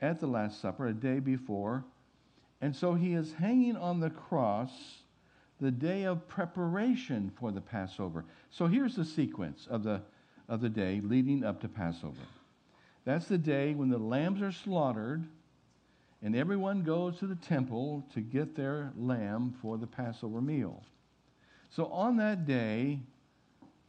at 0.00 0.18
the 0.18 0.26
Last 0.26 0.62
Supper, 0.62 0.86
a 0.86 0.94
day 0.94 1.18
before. 1.18 1.84
And 2.62 2.74
so 2.74 2.94
he 2.94 3.12
is 3.12 3.34
hanging 3.34 3.76
on 3.76 4.00
the 4.00 4.08
cross 4.08 4.70
the 5.60 5.70
day 5.70 6.04
of 6.04 6.26
preparation 6.26 7.30
for 7.38 7.52
the 7.52 7.60
Passover. 7.60 8.24
So 8.48 8.66
here's 8.66 8.96
the 8.96 9.04
sequence 9.04 9.66
of 9.68 9.82
the, 9.82 10.00
of 10.48 10.62
the 10.62 10.70
day 10.70 11.02
leading 11.04 11.44
up 11.44 11.60
to 11.60 11.68
Passover. 11.68 12.16
That's 13.10 13.26
the 13.26 13.38
day 13.38 13.74
when 13.74 13.88
the 13.88 13.98
lambs 13.98 14.40
are 14.40 14.52
slaughtered 14.52 15.26
and 16.22 16.36
everyone 16.36 16.84
goes 16.84 17.18
to 17.18 17.26
the 17.26 17.34
temple 17.34 18.04
to 18.14 18.20
get 18.20 18.54
their 18.54 18.92
lamb 18.96 19.52
for 19.60 19.78
the 19.78 19.86
Passover 19.88 20.40
meal. 20.40 20.84
So 21.70 21.86
on 21.86 22.18
that 22.18 22.46
day, 22.46 23.00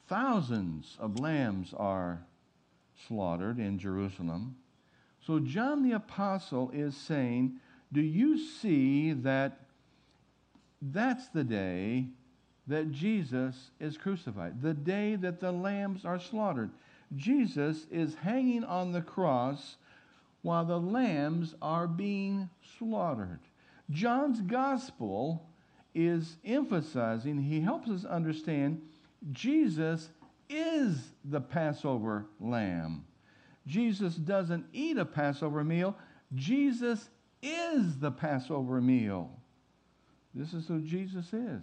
thousands 0.07 0.97
of 0.99 1.19
lambs 1.19 1.71
are 1.77 2.23
slaughtered 3.07 3.59
in 3.59 3.77
Jerusalem. 3.77 4.55
So 5.23 5.37
John 5.37 5.87
the 5.87 5.95
Apostle 5.95 6.71
is 6.73 6.97
saying, 6.97 7.59
Do 7.93 8.01
you 8.01 8.39
see 8.39 9.13
that 9.13 9.59
that's 10.81 11.27
the 11.27 11.43
day 11.43 12.07
that 12.65 12.91
Jesus 12.91 13.69
is 13.79 13.99
crucified? 13.99 14.63
The 14.63 14.73
day 14.73 15.15
that 15.17 15.39
the 15.39 15.51
lambs 15.51 16.05
are 16.05 16.19
slaughtered. 16.19 16.71
Jesus 17.15 17.85
is 17.91 18.15
hanging 18.15 18.63
on 18.63 18.91
the 18.91 19.01
cross 19.01 19.77
while 20.41 20.65
the 20.65 20.79
lambs 20.79 21.55
are 21.61 21.87
being 21.87 22.49
slaughtered. 22.77 23.39
John's 23.89 24.41
gospel 24.41 25.49
is 25.93 26.37
emphasizing, 26.45 27.41
he 27.41 27.59
helps 27.59 27.89
us 27.89 28.05
understand 28.05 28.81
Jesus 29.31 30.09
is 30.49 31.11
the 31.25 31.41
Passover 31.41 32.25
lamb. 32.39 33.05
Jesus 33.67 34.15
doesn't 34.15 34.65
eat 34.73 34.97
a 34.97 35.05
Passover 35.05 35.63
meal, 35.63 35.95
Jesus 36.33 37.09
is 37.43 37.97
the 37.99 38.11
Passover 38.11 38.81
meal. 38.81 39.29
This 40.33 40.53
is 40.53 40.67
who 40.67 40.79
Jesus 40.81 41.33
is 41.33 41.61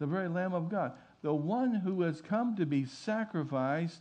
the 0.00 0.06
very 0.06 0.28
Lamb 0.28 0.54
of 0.54 0.68
God, 0.68 0.92
the 1.22 1.32
one 1.32 1.74
who 1.74 2.02
has 2.02 2.20
come 2.20 2.56
to 2.56 2.66
be 2.66 2.84
sacrificed 2.84 4.00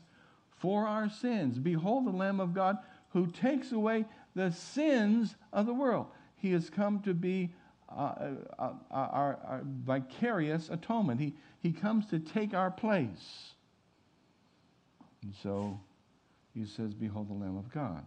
for 0.59 0.85
our 0.87 1.09
sins. 1.09 1.57
Behold 1.57 2.05
the 2.05 2.11
Lamb 2.11 2.39
of 2.39 2.53
God 2.53 2.77
who 3.09 3.27
takes 3.27 3.71
away 3.71 4.05
the 4.35 4.51
sins 4.51 5.35
of 5.51 5.65
the 5.65 5.73
world. 5.73 6.07
He 6.35 6.51
has 6.51 6.69
come 6.69 7.01
to 7.01 7.13
be 7.13 7.53
uh, 7.89 8.01
uh, 8.01 8.33
uh, 8.59 8.73
our, 8.91 9.39
our, 9.43 9.61
vicarious 9.65 10.69
atonement. 10.69 11.19
He, 11.19 11.33
he 11.59 11.71
comes 11.71 12.05
to 12.07 12.19
take 12.19 12.53
our 12.53 12.69
place. 12.69 13.53
And 15.23 15.33
so 15.41 15.79
he 16.53 16.65
says, 16.65 16.93
Behold 16.93 17.29
the 17.29 17.33
Lamb 17.33 17.57
of 17.57 17.71
God. 17.73 18.05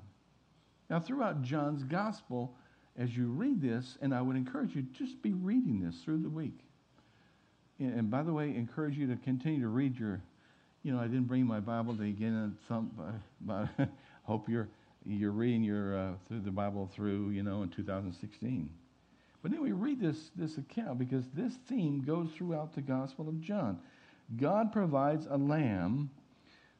Now, 0.89 1.01
throughout 1.01 1.43
John's 1.43 1.83
gospel, 1.83 2.55
as 2.97 3.17
you 3.17 3.27
read 3.27 3.61
this, 3.61 3.99
and 4.01 4.15
I 4.15 4.23
would 4.23 4.37
encourage 4.37 4.77
you 4.77 4.83
just 4.83 5.21
be 5.21 5.33
reading 5.33 5.81
this 5.81 5.97
through 6.05 6.23
the 6.23 6.29
week. 6.29 6.61
And 7.81 8.09
by 8.09 8.23
the 8.23 8.33
way, 8.33 8.55
encourage 8.55 8.97
you 8.97 9.09
to 9.09 9.17
continue 9.17 9.63
to 9.63 9.69
read 9.69 9.99
your 9.99 10.21
you 10.83 10.93
know, 10.93 11.01
I 11.01 11.07
didn't 11.07 11.25
bring 11.25 11.47
my 11.47 11.61
Bible 11.61 11.97
to 11.97 12.03
again. 12.03 12.57
Some, 12.69 12.91
but 13.41 13.69
hope 14.25 14.49
you're 14.49 14.69
you're 15.05 15.33
reading 15.33 15.63
your 15.63 15.97
uh, 15.97 16.13
through 16.29 16.41
the 16.41 16.51
Bible 16.51 16.91
through 16.95 17.31
you 17.31 17.43
know 17.43 17.63
in 17.63 17.69
2016. 17.69 18.69
But 19.43 19.51
then 19.51 19.63
we 19.63 19.73
read 19.73 20.01
this 20.01 20.31
this 20.37 20.59
account 20.59 20.99
because 20.99 21.25
this 21.35 21.55
theme 21.69 22.03
goes 22.03 22.31
throughout 22.37 22.75
the 22.75 22.83
Gospel 22.83 23.29
of 23.29 23.41
John. 23.41 23.79
God 24.37 24.73
provides 24.73 25.27
a 25.29 25.37
lamb 25.37 26.11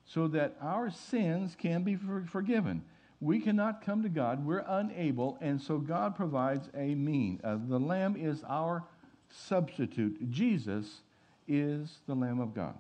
so 0.05 0.29
that 0.29 0.57
our 0.61 0.91
sins 0.91 1.57
can 1.59 1.83
be 1.83 1.97
for, 1.97 2.25
forgiven. 2.31 2.83
We 3.21 3.39
cannot 3.39 3.85
come 3.85 4.03
to 4.03 4.09
God. 4.09 4.45
We're 4.45 4.65
unable, 4.67 5.39
and 5.41 5.61
so 5.61 5.79
God 5.79 6.17
provides 6.17 6.69
a 6.75 6.95
mean. 6.97 7.41
Uh, 7.45 7.57
the 7.69 7.79
Lamb 7.79 8.17
is 8.17 8.43
our 8.49 8.83
substitute. 9.29 10.29
Jesus 10.31 11.03
is 11.47 11.99
the 12.09 12.15
Lamb 12.15 12.41
of 12.41 12.53
God. 12.53 12.75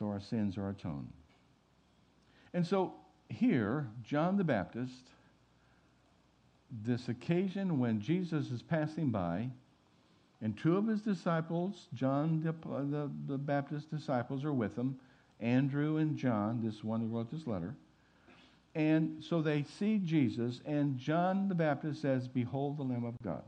So 0.00 0.08
our 0.08 0.20
sins 0.20 0.56
are 0.56 0.70
atoned. 0.70 1.12
And 2.54 2.66
so 2.66 2.94
here, 3.28 3.86
John 4.02 4.38
the 4.38 4.44
Baptist, 4.44 5.10
this 6.82 7.08
occasion 7.08 7.78
when 7.78 8.00
Jesus 8.00 8.50
is 8.50 8.62
passing 8.62 9.10
by, 9.10 9.50
and 10.40 10.56
two 10.56 10.78
of 10.78 10.86
his 10.86 11.02
disciples, 11.02 11.88
John 11.92 12.42
the, 12.42 12.52
the, 12.86 13.10
the 13.28 13.36
Baptist 13.36 13.90
disciples, 13.90 14.42
are 14.42 14.54
with 14.54 14.74
him 14.74 14.98
Andrew 15.38 15.98
and 15.98 16.16
John, 16.16 16.62
this 16.64 16.82
one 16.82 17.00
who 17.00 17.06
wrote 17.06 17.30
this 17.30 17.46
letter. 17.46 17.74
And 18.74 19.22
so 19.22 19.42
they 19.42 19.64
see 19.78 19.98
Jesus, 19.98 20.60
and 20.64 20.96
John 20.96 21.48
the 21.48 21.54
Baptist 21.54 22.00
says, 22.00 22.26
Behold 22.26 22.78
the 22.78 22.84
Lamb 22.84 23.04
of 23.04 23.20
God. 23.22 23.42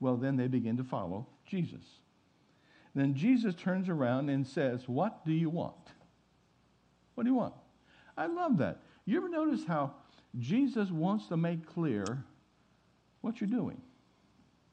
Well, 0.00 0.16
then 0.16 0.36
they 0.36 0.48
begin 0.48 0.76
to 0.78 0.84
follow 0.84 1.26
Jesus. 1.46 1.84
Then 2.98 3.14
Jesus 3.14 3.54
turns 3.54 3.88
around 3.88 4.28
and 4.28 4.44
says, 4.44 4.88
What 4.88 5.24
do 5.24 5.32
you 5.32 5.50
want? 5.50 5.74
What 7.14 7.22
do 7.22 7.30
you 7.30 7.36
want? 7.36 7.54
I 8.16 8.26
love 8.26 8.58
that. 8.58 8.80
You 9.04 9.16
ever 9.18 9.28
notice 9.28 9.64
how 9.64 9.94
Jesus 10.38 10.90
wants 10.90 11.28
to 11.28 11.36
make 11.36 11.64
clear 11.64 12.24
what 13.20 13.40
you're 13.40 13.48
doing? 13.48 13.80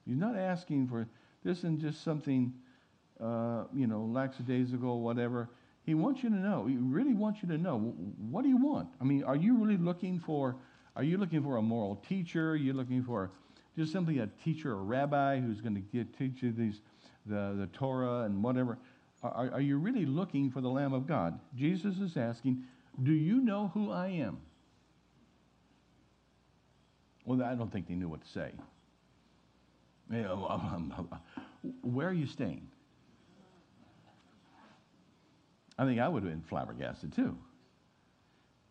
He's 0.07 0.17
not 0.17 0.35
asking 0.35 0.87
for 0.87 1.07
this 1.43 1.59
isn't 1.59 1.81
just 1.81 2.03
something, 2.03 2.51
uh, 3.21 3.65
you 3.73 3.85
know, 3.85 4.01
lackadaisical, 4.11 5.01
whatever. 5.01 5.49
He 5.83 5.93
wants 5.93 6.23
you 6.23 6.29
to 6.29 6.35
know. 6.35 6.65
He 6.65 6.77
really 6.77 7.13
wants 7.13 7.43
you 7.43 7.49
to 7.49 7.59
know. 7.59 7.77
What 7.77 8.41
do 8.41 8.49
you 8.49 8.57
want? 8.57 8.89
I 8.99 9.03
mean, 9.03 9.23
are 9.23 9.35
you 9.35 9.55
really 9.55 9.77
looking 9.77 10.19
for? 10.19 10.55
Are 10.95 11.03
you 11.03 11.19
looking 11.19 11.43
for 11.43 11.57
a 11.57 11.61
moral 11.61 11.97
teacher? 11.97 12.51
Are 12.51 12.55
you 12.55 12.73
looking 12.73 13.03
for 13.03 13.29
just 13.77 13.91
simply 13.91 14.19
a 14.19 14.27
teacher, 14.43 14.71
a 14.71 14.75
rabbi 14.75 15.39
who's 15.39 15.61
going 15.61 15.75
to 15.75 16.03
teach 16.17 16.41
you 16.41 16.51
these, 16.51 16.81
the, 17.25 17.55
the 17.57 17.67
Torah 17.73 18.23
and 18.23 18.43
whatever? 18.43 18.77
Are, 19.23 19.51
are 19.53 19.61
you 19.61 19.77
really 19.77 20.05
looking 20.05 20.51
for 20.51 20.61
the 20.61 20.69
Lamb 20.69 20.93
of 20.93 21.07
God? 21.07 21.39
Jesus 21.55 21.97
is 21.99 22.17
asking, 22.17 22.63
Do 23.01 23.11
you 23.11 23.41
know 23.41 23.71
who 23.73 23.91
I 23.91 24.07
am? 24.07 24.37
Well, 27.25 27.41
I 27.43 27.55
don't 27.55 27.71
think 27.71 27.87
they 27.87 27.95
knew 27.95 28.07
what 28.07 28.21
to 28.21 28.27
say. 28.27 28.51
Where 31.81 32.07
are 32.07 32.13
you 32.13 32.27
staying? 32.27 32.67
I 35.77 35.85
think 35.85 35.99
I 35.99 36.07
would 36.07 36.23
have 36.23 36.31
been 36.31 36.43
flabbergasted 36.43 37.13
too. 37.13 37.37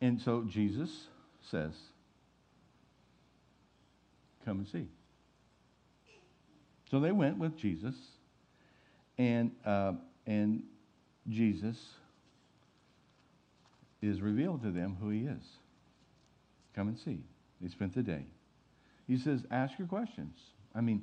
And 0.00 0.20
so 0.20 0.44
Jesus 0.46 1.08
says, 1.42 1.72
Come 4.44 4.58
and 4.58 4.68
see. 4.68 4.88
So 6.90 7.00
they 7.00 7.12
went 7.12 7.38
with 7.38 7.56
Jesus, 7.56 7.94
and, 9.18 9.52
uh, 9.64 9.92
and 10.26 10.62
Jesus 11.28 11.78
is 14.02 14.20
revealed 14.20 14.62
to 14.62 14.70
them 14.70 14.96
who 15.00 15.10
he 15.10 15.20
is. 15.20 15.44
Come 16.74 16.88
and 16.88 16.98
see. 16.98 17.20
They 17.60 17.68
spent 17.68 17.94
the 17.94 18.02
day. 18.02 18.24
He 19.06 19.16
says, 19.16 19.44
Ask 19.50 19.78
your 19.78 19.88
questions. 19.88 20.36
I 20.74 20.80
mean, 20.80 21.02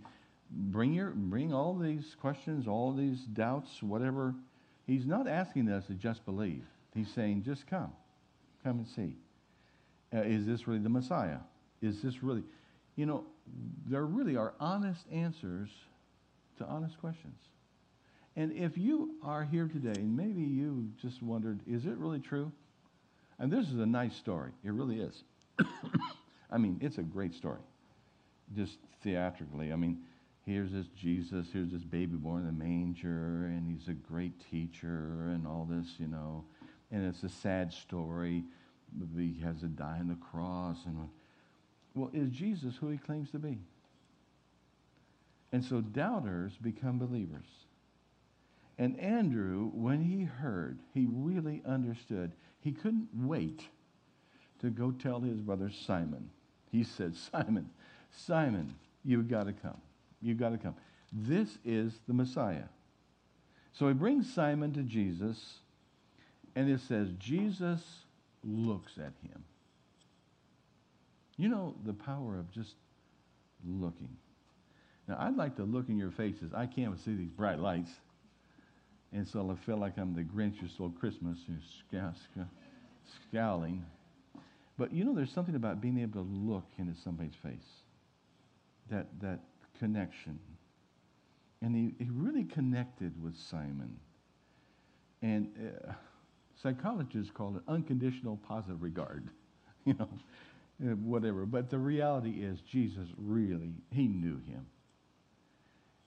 bring, 0.52 0.94
your, 0.94 1.12
bring 1.12 1.54
all 1.54 1.76
these 1.76 2.16
questions, 2.20 2.68
all 2.68 2.94
these 2.94 3.20
doubts, 3.22 3.82
whatever 3.82 4.36
He's 4.92 5.06
not 5.06 5.28
asking 5.28 5.70
us 5.70 5.86
to 5.88 5.94
just 5.94 6.26
believe. 6.26 6.64
He's 6.94 7.10
saying, 7.14 7.44
just 7.44 7.68
come. 7.68 7.94
Come 8.64 8.80
and 8.80 8.88
see. 8.88 9.16
Uh, 10.14 10.24
is 10.24 10.46
this 10.46 10.68
really 10.68 10.82
the 10.82 10.90
Messiah? 10.90 11.38
Is 11.82 12.02
this 12.02 12.22
really, 12.22 12.44
you 12.96 13.06
know, 13.06 13.24
there 13.88 14.06
really 14.06 14.36
are 14.36 14.54
honest 14.60 15.06
answers 15.12 15.70
to 16.58 16.66
honest 16.66 17.00
questions. 17.00 17.38
And 18.36 18.54
if 18.54 18.78
you 18.78 19.16
are 19.24 19.44
here 19.44 19.68
today 19.68 20.00
and 20.00 20.16
maybe 20.16 20.42
you 20.42 20.90
just 21.02 21.22
wondered, 21.22 21.60
is 21.68 21.86
it 21.86 21.98
really 21.98 22.20
true? 22.20 22.52
And 23.40 23.52
this 23.52 23.68
is 23.68 23.80
a 23.80 23.86
nice 23.86 24.16
story. 24.16 24.52
It 24.64 24.72
really 24.72 25.02
is. 25.02 25.24
I 26.52 26.58
mean, 26.58 26.78
it's 26.82 26.98
a 26.98 27.04
great 27.04 27.34
story, 27.34 27.60
just 28.56 28.78
theatrically. 29.04 29.74
I 29.74 29.76
mean, 29.76 30.00
here's 30.46 30.72
this 30.72 30.88
Jesus, 30.96 31.48
here's 31.52 31.72
this 31.72 31.84
baby 31.84 32.16
born 32.16 32.42
in 32.42 32.48
the 32.48 32.64
manger, 32.64 33.46
and 33.46 33.68
he's 33.68 33.88
a 33.88 33.94
great 33.94 34.34
teacher, 34.50 35.30
and 35.30 35.48
all 35.48 35.68
this, 35.70 35.96
you 35.98 36.08
know. 36.08 36.44
And 36.92 37.06
it's 37.06 37.24
a 37.24 37.30
sad 37.30 37.74
story. 37.74 38.44
He 39.18 39.40
has 39.44 39.62
to 39.62 39.68
die 39.68 39.98
on 40.00 40.10
the 40.10 40.16
cross. 40.16 40.78
And 40.86 41.10
well, 41.96 42.10
is 42.14 42.30
Jesus 42.30 42.76
who 42.76 42.90
he 42.90 42.98
claims 42.98 43.32
to 43.32 43.40
be? 43.40 43.58
And 45.52 45.64
so 45.64 45.82
doubters 45.82 46.54
become 46.62 46.98
believers. 46.98 47.48
And 48.82 49.00
Andrew, 49.00 49.70
when 49.76 50.02
he 50.02 50.24
heard, 50.24 50.80
he 50.92 51.06
really 51.08 51.62
understood. 51.68 52.32
He 52.62 52.72
couldn't 52.72 53.10
wait 53.14 53.62
to 54.60 54.72
go 54.72 54.90
tell 54.90 55.20
his 55.20 55.40
brother 55.40 55.70
Simon. 55.70 56.32
He 56.72 56.84
said, 56.84 57.16
Simon, 57.16 57.70
Simon, 58.10 58.74
you've 59.06 59.30
got 59.30 59.44
to 59.44 59.54
come. 59.54 59.80
You've 60.20 60.40
got 60.40 60.50
to 60.50 60.58
come. 60.58 60.74
This 61.14 61.60
is 61.64 61.94
the 62.08 62.16
Messiah. 62.16 62.64
So 63.72 63.88
he 63.88 63.94
brings 63.94 64.34
Simon 64.34 64.74
to 64.74 64.82
Jesus, 64.82 65.60
and 66.56 66.68
it 66.68 66.80
says, 66.80 67.10
Jesus 67.20 67.84
looks 68.44 68.94
at 68.98 69.14
him. 69.22 69.44
You 71.38 71.50
know 71.50 71.76
the 71.86 71.94
power 71.94 72.40
of 72.40 72.52
just 72.52 72.74
looking. 73.64 74.18
Now, 75.08 75.18
I'd 75.20 75.38
like 75.38 75.56
to 75.58 75.66
look 75.66 75.88
in 75.88 76.00
your 76.00 76.10
faces. 76.10 76.52
I 76.52 76.66
can't 76.66 77.00
see 77.00 77.14
these 77.14 77.30
bright 77.30 77.60
lights. 77.60 77.92
And 79.14 79.28
so 79.28 79.50
I 79.52 79.66
feel 79.66 79.78
like 79.78 79.98
I'm 79.98 80.16
the 80.16 80.24
Grinch 80.24 80.58
who 80.58 80.68
stole 80.68 80.90
Christmas, 80.90 81.38
who's 81.46 82.02
scowling. 83.30 83.86
But 84.78 84.94
you 84.94 85.04
know, 85.04 85.14
there's 85.14 85.32
something 85.32 85.56
about 85.56 85.82
being 85.82 86.00
able 86.00 86.24
to 86.24 86.30
look 86.30 86.66
into 86.78 87.00
somebody's 87.04 87.36
face 87.44 87.60
that, 88.90 89.08
that 89.22 89.40
connection. 89.80 90.40
And 91.62 91.76
he, 91.76 91.94
he 92.04 92.10
really 92.10 92.46
connected 92.46 93.22
with 93.22 93.36
Simon. 93.38 93.98
And 95.22 95.50
uh, 95.60 95.94
psychologists 96.62 97.32
call 97.34 97.56
it 97.56 97.62
unconditional 97.68 98.40
positive 98.48 98.82
regard, 98.82 99.30
you 99.86 99.94
know, 99.94 100.10
uh, 100.84 100.96
whatever. 100.96 101.46
But 101.46 101.70
the 101.70 101.78
reality 101.78 102.44
is, 102.44 102.60
Jesus 102.62 103.08
really, 103.18 103.74
he 103.92 104.08
knew 104.08 104.40
him. 104.48 104.66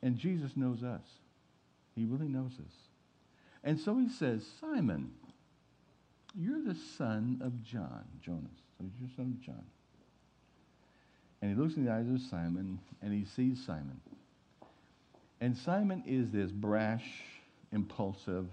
And 0.02 0.18
Jesus 0.18 0.52
knows 0.56 0.82
us. 0.82 1.04
He 1.94 2.04
really 2.04 2.28
knows 2.28 2.52
us. 2.52 2.74
And 3.64 3.80
so 3.80 3.96
he 3.96 4.08
says, 4.10 4.44
Simon, 4.60 5.10
you're 6.34 6.62
the 6.62 6.76
son 6.98 7.40
of 7.42 7.64
John, 7.64 8.04
Jonas. 8.20 8.50
So 8.78 8.84
you're 8.84 9.08
the 9.08 9.14
son 9.14 9.38
of 9.38 9.44
John. 9.44 9.64
And 11.40 11.50
he 11.50 11.60
looks 11.60 11.76
in 11.76 11.84
the 11.84 11.92
eyes 11.92 12.08
of 12.08 12.20
Simon 12.20 12.78
and 13.02 13.12
he 13.12 13.24
sees 13.24 13.64
Simon. 13.64 14.00
And 15.40 15.56
Simon 15.56 16.02
is 16.06 16.30
this 16.30 16.50
brash, 16.50 17.04
impulsive, 17.72 18.46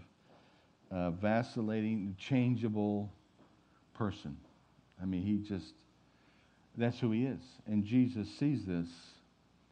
uh, 0.92 1.12
vacillating, 1.12 2.16
changeable 2.18 3.12
person. 3.94 4.38
I 5.02 5.06
mean, 5.06 5.24
he 5.24 5.38
just, 5.38 5.74
that's 6.78 7.00
who 7.00 7.12
he 7.12 7.26
is. 7.26 7.42
And 7.66 7.84
Jesus 7.84 8.28
sees 8.38 8.66
this 8.66 8.88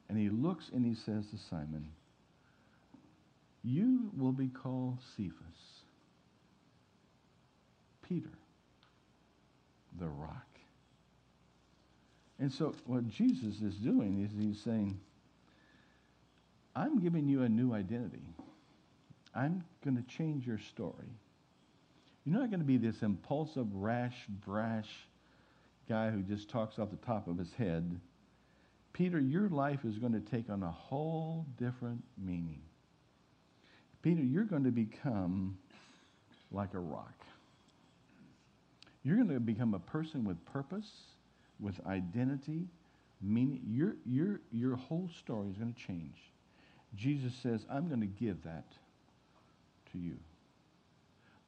and 0.10 0.18
he 0.18 0.30
looks 0.30 0.70
and 0.74 0.86
he 0.86 0.96
says 0.96 1.28
to 1.32 1.38
Simon, 1.50 1.88
You 3.64 4.12
will 4.18 4.32
be 4.32 4.48
called 4.48 5.00
Cephas, 5.16 5.84
Peter, 8.08 8.30
the 10.00 10.08
rock. 10.08 10.46
And 12.40 12.52
so, 12.52 12.74
what 12.86 13.08
Jesus 13.10 13.62
is 13.62 13.76
doing 13.76 14.24
is 14.24 14.32
he's 14.38 14.62
saying, 14.62 15.00
I'm 16.76 17.00
giving 17.00 17.28
you 17.28 17.44
a 17.44 17.50
new 17.50 17.74
identity. 17.74 18.24
I'm 19.36 19.64
going 19.84 19.98
to 19.98 20.04
change 20.04 20.48
your 20.48 20.58
story. 20.58 21.10
You're 22.24 22.40
not 22.40 22.50
going 22.50 22.62
to 22.62 22.66
be 22.66 22.78
this 22.78 23.02
impulsive, 23.02 23.68
rash, 23.74 24.16
brash 24.46 24.90
guy 25.90 26.12
who 26.12 26.22
just 26.22 26.50
talks 26.50 26.80
off 26.80 26.92
the 26.92 26.98
top 26.98 27.28
of 27.28 27.38
his 27.38 27.52
head. 27.54 28.00
Peter, 28.94 29.20
your 29.20 29.50
life 29.50 29.84
is 29.84 29.98
going 29.98 30.14
to 30.14 30.20
take 30.20 30.50
on 30.50 30.64
a 30.64 30.72
whole 30.72 31.46
different 31.58 32.04
meaning. 32.18 32.62
Peter, 34.02 34.22
you're 34.22 34.46
going 34.46 34.64
to 34.64 34.72
become 34.72 35.58
like 36.52 36.74
a 36.74 36.80
rock. 36.80 37.14
You're 39.04 39.18
going 39.18 39.30
to 39.30 39.40
become 39.40 39.74
a 39.74 39.80
person 39.80 40.24
with 40.24 40.44
purpose 40.46 40.90
with 41.60 41.80
identity, 41.86 42.68
meaning 43.22 43.62
your, 43.68 43.96
your, 44.06 44.40
your 44.52 44.76
whole 44.76 45.10
story 45.20 45.50
is 45.50 45.58
going 45.58 45.74
to 45.74 45.80
change. 45.80 46.16
Jesus 46.96 47.34
says, 47.44 47.66
I'm 47.70 47.88
going 47.88 48.02
to 48.02 48.08
give 48.08 48.44
that 48.44 48.66
to 49.92 49.98
you. 49.98 50.18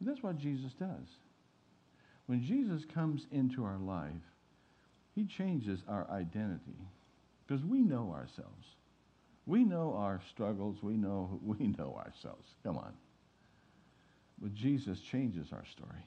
that's 0.02 0.24
what 0.24 0.38
Jesus 0.38 0.74
does. 0.74 1.08
When 2.26 2.44
Jesus 2.44 2.84
comes 2.86 3.28
into 3.32 3.64
our 3.64 3.78
life, 3.78 4.12
He 5.16 5.26
changes 5.26 5.82
our 5.88 6.10
identity 6.10 6.88
because 7.46 7.64
we 7.64 7.82
know 7.82 8.12
ourselves. 8.14 8.68
We 9.46 9.64
know 9.64 9.96
our 9.98 10.22
struggles. 10.30 10.78
We 10.82 10.94
know 10.98 11.40
we 11.44 11.68
know 11.68 12.00
ourselves. 12.06 12.50
Come 12.64 12.78
on. 12.78 12.94
But 14.42 14.54
Jesus 14.56 15.00
changes 15.00 15.48
our 15.52 15.66
story. 15.66 16.06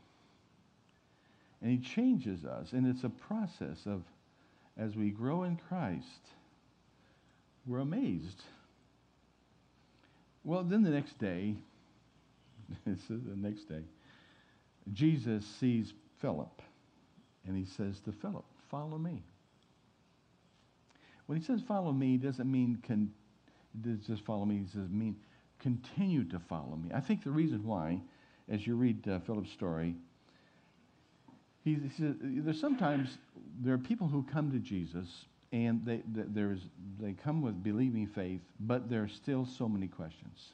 And 1.62 1.70
he 1.70 1.78
changes 1.78 2.44
us. 2.44 2.72
And 2.72 2.86
it's 2.86 3.04
a 3.04 3.08
process 3.08 3.86
of, 3.86 4.02
as 4.76 4.96
we 4.96 5.10
grow 5.10 5.44
in 5.44 5.56
Christ, 5.56 6.04
we're 7.64 7.78
amazed. 7.78 8.42
Well, 10.42 10.64
then 10.64 10.82
the 10.82 10.90
next 10.90 11.18
day, 11.18 11.54
this 12.84 12.98
is 13.08 13.22
the 13.24 13.36
next 13.36 13.68
day, 13.68 13.84
Jesus 14.92 15.46
sees 15.58 15.94
Philip 16.20 16.60
and 17.46 17.56
he 17.56 17.64
says 17.64 18.00
to 18.00 18.12
Philip, 18.12 18.44
Follow 18.68 18.98
me. 18.98 19.22
When 21.26 21.38
he 21.38 21.44
says 21.44 21.62
follow 21.66 21.92
me, 21.92 22.16
doesn't 22.16 22.50
mean 22.50 22.82
con- 22.86 23.12
just 24.06 24.24
follow 24.24 24.44
me. 24.44 24.58
He 24.58 24.66
says 24.66 24.88
mean 24.90 25.16
continue 25.60 26.24
to 26.24 26.38
follow 26.38 26.76
me. 26.76 26.90
I 26.94 27.00
think 27.00 27.24
the 27.24 27.30
reason 27.30 27.64
why, 27.64 28.00
as 28.48 28.66
you 28.66 28.76
read 28.76 29.06
uh, 29.08 29.18
Philip's 29.20 29.50
story, 29.50 29.94
he, 31.64 31.74
he 31.74 31.88
says 31.88 32.14
there's 32.20 32.60
sometimes 32.60 33.18
there 33.60 33.74
are 33.74 33.78
people 33.78 34.08
who 34.08 34.22
come 34.24 34.50
to 34.50 34.58
Jesus 34.58 35.24
and 35.52 35.84
they, 35.86 36.02
there's, 36.06 36.60
they 37.00 37.12
come 37.12 37.40
with 37.40 37.62
believing 37.62 38.06
faith, 38.06 38.40
but 38.60 38.90
there's 38.90 39.12
still 39.12 39.46
so 39.46 39.68
many 39.68 39.86
questions. 39.86 40.50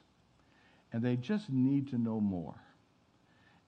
And 0.93 1.01
they 1.03 1.15
just 1.15 1.49
need 1.49 1.89
to 1.89 1.97
know 1.97 2.19
more 2.19 2.55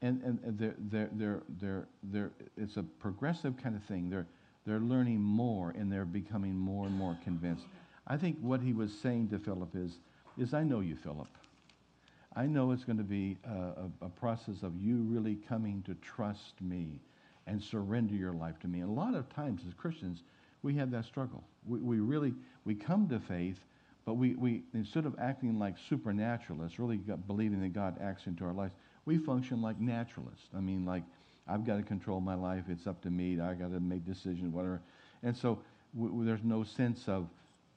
and, 0.04 0.22
and 0.22 0.60
they're, 0.60 0.76
they're, 0.78 1.10
they're, 1.14 1.44
they're, 1.62 1.88
they're, 2.04 2.32
it's 2.58 2.76
a 2.76 2.84
progressive 2.84 3.56
kind 3.56 3.74
of 3.74 3.84
thing. 3.86 4.10
They're, 4.10 4.28
they're 4.68 4.82
learning 4.82 5.22
more 5.22 5.72
and 5.72 5.90
they're 5.90 6.04
becoming 6.04 6.56
more 6.56 6.86
and 6.86 6.94
more 6.94 7.18
convinced. 7.24 7.66
I 8.08 8.18
think 8.18 8.38
what 8.42 8.62
he 8.62 8.74
was 8.74 8.92
saying 9.02 9.30
to 9.30 9.40
Philip 9.40 9.76
is, 9.76 9.98
is 10.38 10.54
I 10.54 10.64
know 10.64 10.82
you, 10.82 10.96
Philip. 10.96 11.28
I 12.36 12.48
know 12.48 12.72
it's 12.72 12.84
going 12.84 12.98
to 12.98 13.04
be 13.04 13.38
a, 13.46 14.06
a, 14.06 14.10
process 14.10 14.64
of 14.64 14.76
you 14.76 15.04
really 15.04 15.36
coming 15.48 15.84
to 15.86 15.94
trust 15.96 16.60
me 16.60 17.00
and 17.46 17.62
surrender 17.62 18.16
your 18.16 18.34
life 18.34 18.60
to 18.62 18.68
me. 18.68 18.80
And 18.80 18.90
a 18.90 18.94
lot 18.94 19.14
of 19.14 19.30
times 19.30 19.62
as 19.68 19.74
Christians, 19.76 20.24
we 20.64 20.74
have 20.76 20.90
that 20.92 21.06
struggle. 21.06 21.44
We, 21.68 21.80
we 21.80 22.00
really, 22.00 22.34
we 22.66 22.74
come 22.74 23.08
to 23.10 23.20
faith, 23.20 23.60
but 24.06 24.16
we, 24.16 24.34
we, 24.36 24.64
instead 24.74 25.06
of 25.06 25.16
acting 25.20 25.60
like 25.60 25.76
supernaturalists, 25.90 26.80
really 26.80 26.98
believing 27.28 27.62
that 27.62 27.74
God 27.74 27.98
acts 28.02 28.26
into 28.26 28.44
our 28.46 28.54
lives, 28.54 28.74
we 29.06 29.18
function 29.18 29.62
like 29.62 29.80
naturalists. 29.80 30.48
I 30.56 30.60
mean, 30.60 30.86
like, 30.86 31.04
I've 31.48 31.66
got 31.66 31.78
to 31.78 31.84
control 31.84 32.22
my 32.22 32.36
life. 32.36 32.64
It's 32.70 32.88
up 32.88 33.02
to 33.02 33.12
me. 33.12 33.40
I 33.40 33.54
got 33.54 33.72
to 33.72 33.80
make 33.80 34.06
decisions, 34.06 34.54
whatever. 34.54 34.82
And 35.24 35.36
so 35.36 35.60
w- 35.96 36.26
there's 36.26 36.44
no 36.44 36.64
sense 36.64 37.08
of, 37.08 37.28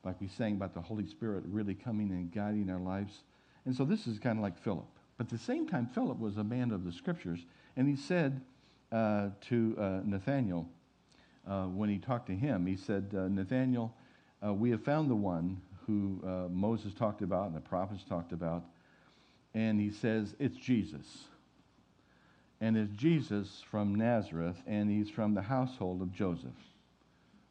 like 0.06 0.20
we 0.20 0.28
sang 0.28 0.52
about 0.52 0.72
the 0.72 0.80
Holy 0.80 1.06
Spirit 1.06 1.44
really 1.48 1.74
coming 1.74 2.10
and 2.10 2.32
guiding 2.32 2.70
our 2.70 2.80
lives. 2.80 3.24
And 3.64 3.74
so 3.74 3.84
this 3.84 4.06
is 4.06 4.18
kind 4.18 4.38
of 4.38 4.42
like 4.42 4.58
Philip. 4.58 4.86
But 5.18 5.26
at 5.26 5.30
the 5.30 5.38
same 5.38 5.68
time, 5.68 5.88
Philip 5.92 6.18
was 6.18 6.36
a 6.36 6.44
man 6.44 6.70
of 6.70 6.84
the 6.84 6.92
scriptures. 6.92 7.40
And 7.76 7.88
he 7.88 7.96
said 7.96 8.40
uh, 8.92 9.30
to 9.48 9.76
uh, 9.78 10.00
Nathanael, 10.04 10.68
uh, 11.46 11.64
when 11.64 11.90
he 11.90 11.98
talked 11.98 12.26
to 12.28 12.34
him, 12.34 12.66
he 12.66 12.76
said, 12.76 13.12
uh, 13.16 13.28
Nathanael, 13.28 13.92
uh, 14.44 14.54
we 14.54 14.70
have 14.70 14.82
found 14.84 15.10
the 15.10 15.16
one 15.16 15.60
who 15.86 16.20
uh, 16.24 16.48
Moses 16.48 16.94
talked 16.94 17.22
about 17.22 17.46
and 17.46 17.56
the 17.56 17.60
prophets 17.60 18.04
talked 18.08 18.32
about 18.32 18.64
and 19.56 19.80
he 19.80 19.90
says 19.90 20.34
it's 20.38 20.56
Jesus. 20.56 21.24
And 22.60 22.76
it's 22.76 22.92
Jesus 22.92 23.62
from 23.70 23.94
Nazareth, 23.94 24.56
and 24.66 24.90
he's 24.90 25.10
from 25.10 25.34
the 25.34 25.42
household 25.42 26.00
of 26.00 26.12
Joseph. 26.12 26.52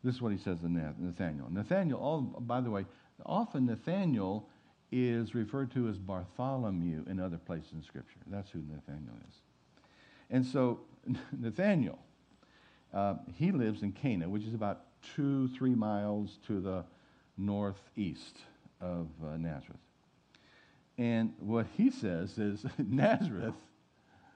This 0.06 0.16
is 0.16 0.22
what 0.22 0.32
he 0.32 0.38
says 0.38 0.60
to 0.60 0.70
Nathaniel. 0.70 1.48
Nathaniel, 1.50 2.00
all, 2.00 2.22
by 2.22 2.62
the 2.62 2.70
way, 2.70 2.86
often 3.26 3.66
Nathaniel 3.66 4.48
is 4.92 5.34
referred 5.34 5.72
to 5.72 5.90
as 5.90 5.98
Bartholomew 5.98 7.06
in 7.10 7.20
other 7.20 7.40
places 7.40 7.72
in 7.74 7.82
Scripture. 7.82 8.20
That's 8.28 8.52
who 8.52 8.60
Nathaniel 8.60 9.16
is. 9.28 9.36
And 10.30 10.46
so, 10.46 10.82
Nathaniel, 11.40 11.98
uh, 12.94 13.16
he 13.34 13.52
lives 13.52 13.82
in 13.82 13.94
Cana, 13.94 14.30
which 14.30 14.44
is 14.44 14.54
about 14.54 14.82
two, 15.16 15.48
three 15.50 15.74
miles 15.74 16.38
to 16.46 16.62
the 16.62 16.86
northeast 17.36 18.38
of 18.80 19.08
uh, 19.26 19.38
Nazareth. 19.38 19.80
And 21.00 21.34
what 21.40 21.66
he 21.76 21.90
says 21.90 22.38
is 22.38 22.64
Nazareth. 22.78 23.56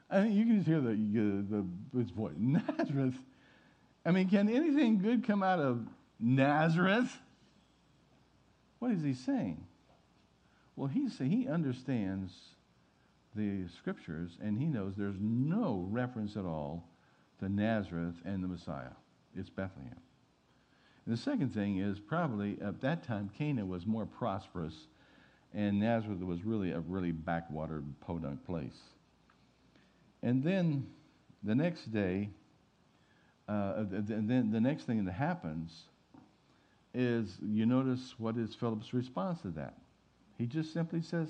I 0.10 0.22
mean, 0.22 0.32
you 0.34 0.46
can 0.46 0.56
just 0.56 0.68
hear 0.68 0.82
the, 0.82 0.96
the, 0.96 1.64
the 1.94 2.00
his 2.00 2.10
voice. 2.10 2.34
Nazareth. 2.40 3.14
I 4.10 4.12
mean, 4.12 4.28
can 4.28 4.50
anything 4.50 4.98
good 4.98 5.24
come 5.24 5.44
out 5.44 5.60
of 5.60 5.86
Nazareth? 6.20 7.16
What 8.80 8.90
is 8.90 9.04
he 9.04 9.14
saying? 9.14 9.64
Well, 10.76 10.88
he's 10.88 11.20
he 11.20 11.48
understands 11.48 12.34
the 13.36 13.68
scriptures 13.78 14.32
and 14.42 14.58
he 14.58 14.66
knows 14.66 14.96
there's 14.98 15.20
no 15.20 15.86
reference 15.92 16.36
at 16.38 16.46
all 16.46 16.90
to 17.38 17.50
Nazareth 17.50 18.16
and 18.26 18.44
the 18.44 18.48
Messiah. 18.48 18.96
It's 19.36 19.52
Bethlehem. 19.52 20.00
And 21.06 21.16
the 21.16 21.22
second 21.22 21.54
thing 21.54 21.78
is 21.78 22.00
probably 22.00 22.58
at 22.66 22.82
that 22.82 23.04
time 23.04 23.30
Cana 23.38 23.64
was 23.64 23.86
more 23.86 24.08
prosperous 24.08 24.88
and 25.54 25.80
Nazareth 25.80 26.22
was 26.22 26.44
really 26.44 26.72
a 26.72 26.80
really 26.80 27.12
backwater 27.12 27.84
podunk 28.02 28.44
place. 28.44 28.80
And 30.24 30.44
then 30.44 30.88
the 31.44 31.54
next 31.54 31.92
day, 31.92 32.32
uh, 33.50 33.84
then 33.90 34.50
the 34.52 34.62
next 34.62 34.84
thing 34.84 35.04
that 35.06 35.12
happens 35.12 35.84
is 36.94 37.38
you 37.42 37.66
notice 37.66 38.16
what 38.18 38.38
is 38.38 38.56
Philip's 38.56 38.94
response 38.94 39.42
to 39.42 39.50
that. 39.50 39.74
He 40.38 40.46
just 40.46 40.74
simply 40.74 41.02
says, 41.02 41.30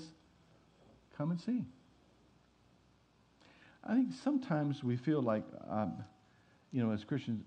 "Come 1.16 1.30
and 1.30 1.40
see." 1.40 1.64
I 3.82 3.94
think 3.94 4.12
sometimes 4.22 4.84
we 4.84 4.96
feel 4.96 5.22
like, 5.22 5.44
um, 5.68 6.04
you 6.70 6.82
know, 6.84 6.92
as 6.92 7.02
Christians, 7.02 7.42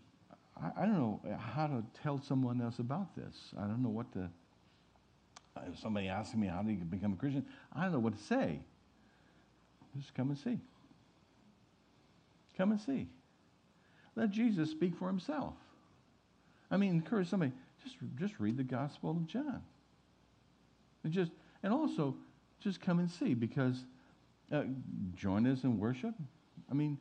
I, 0.60 0.84
I 0.84 0.86
don't 0.86 0.98
know 0.98 1.22
how 1.38 1.68
to 1.68 1.84
tell 2.02 2.20
someone 2.20 2.60
else 2.60 2.80
about 2.80 3.16
this. 3.16 3.54
I 3.58 3.62
don't 3.62 3.84
know 3.84 3.90
what 3.90 4.12
to 4.14 4.30
if 5.68 5.80
somebody 5.80 6.08
asks 6.08 6.36
me 6.36 6.48
how 6.48 6.62
do 6.62 6.72
you 6.72 6.78
become 6.78 7.14
a 7.14 7.16
Christian, 7.16 7.46
I 7.74 7.84
don't 7.84 7.94
know 7.94 8.00
what 8.00 8.18
to 8.18 8.24
say. 8.24 8.60
Just 9.98 10.14
come 10.16 10.30
and 10.30 10.38
see. 10.38 10.60
Come 12.58 12.72
and 12.72 12.82
see. 12.82 13.08
Let 14.16 14.32
Jesus 14.32 14.70
speak 14.70 14.96
for 14.96 15.08
himself. 15.08 15.54
I 16.70 16.78
mean, 16.78 16.92
encourage 16.92 17.30
somebody, 17.30 17.52
just, 17.84 17.96
just 18.18 18.40
read 18.40 18.58
the 18.58 18.64
Gospel 18.64 19.12
of 19.12 19.28
John. 19.28 19.62
And 21.04 21.12
just 21.12 21.32
and 21.62 21.74
also 21.74 22.16
just 22.60 22.82
come 22.82 23.00
and 23.00 23.10
see 23.10 23.34
because 23.34 23.84
uh, 24.52 24.64
join 25.16 25.46
us 25.48 25.64
in 25.64 25.80
worship. 25.80 26.14
I 26.70 26.74
mean, 26.74 26.98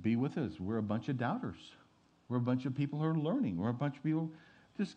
be 0.00 0.16
with 0.16 0.38
us. 0.38 0.58
We're 0.58 0.78
a 0.78 0.82
bunch 0.82 1.08
of 1.08 1.18
doubters. 1.18 1.58
We're 2.28 2.38
a 2.38 2.42
bunch 2.42 2.64
of 2.64 2.74
people 2.74 3.00
who 3.00 3.04
are 3.04 3.16
learning. 3.16 3.58
We're 3.58 3.70
a 3.70 3.74
bunch 3.74 3.96
of 3.96 4.02
people. 4.02 4.30
Just 4.76 4.96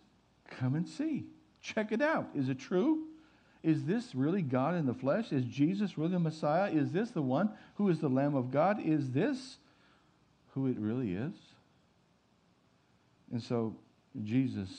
come 0.49 0.75
and 0.75 0.87
see. 0.87 1.25
Check 1.61 1.91
it 1.91 2.01
out. 2.01 2.29
Is 2.35 2.49
it 2.49 2.59
true? 2.59 3.07
Is 3.63 3.85
this 3.85 4.13
really 4.13 4.41
God 4.41 4.75
in 4.75 4.85
the 4.85 4.93
flesh? 4.93 5.31
Is 5.31 5.45
Jesus 5.45 5.97
really 5.97 6.11
the 6.11 6.19
Messiah? 6.19 6.69
Is 6.69 6.91
this 6.91 7.11
the 7.11 7.21
one 7.21 7.49
who 7.75 7.89
is 7.89 7.99
the 7.99 8.09
Lamb 8.09 8.35
of 8.35 8.51
God? 8.51 8.79
Is 8.85 9.11
this 9.11 9.57
who 10.53 10.67
it 10.67 10.77
really 10.77 11.13
is? 11.13 11.33
And 13.31 13.41
so 13.41 13.75
Jesus 14.23 14.69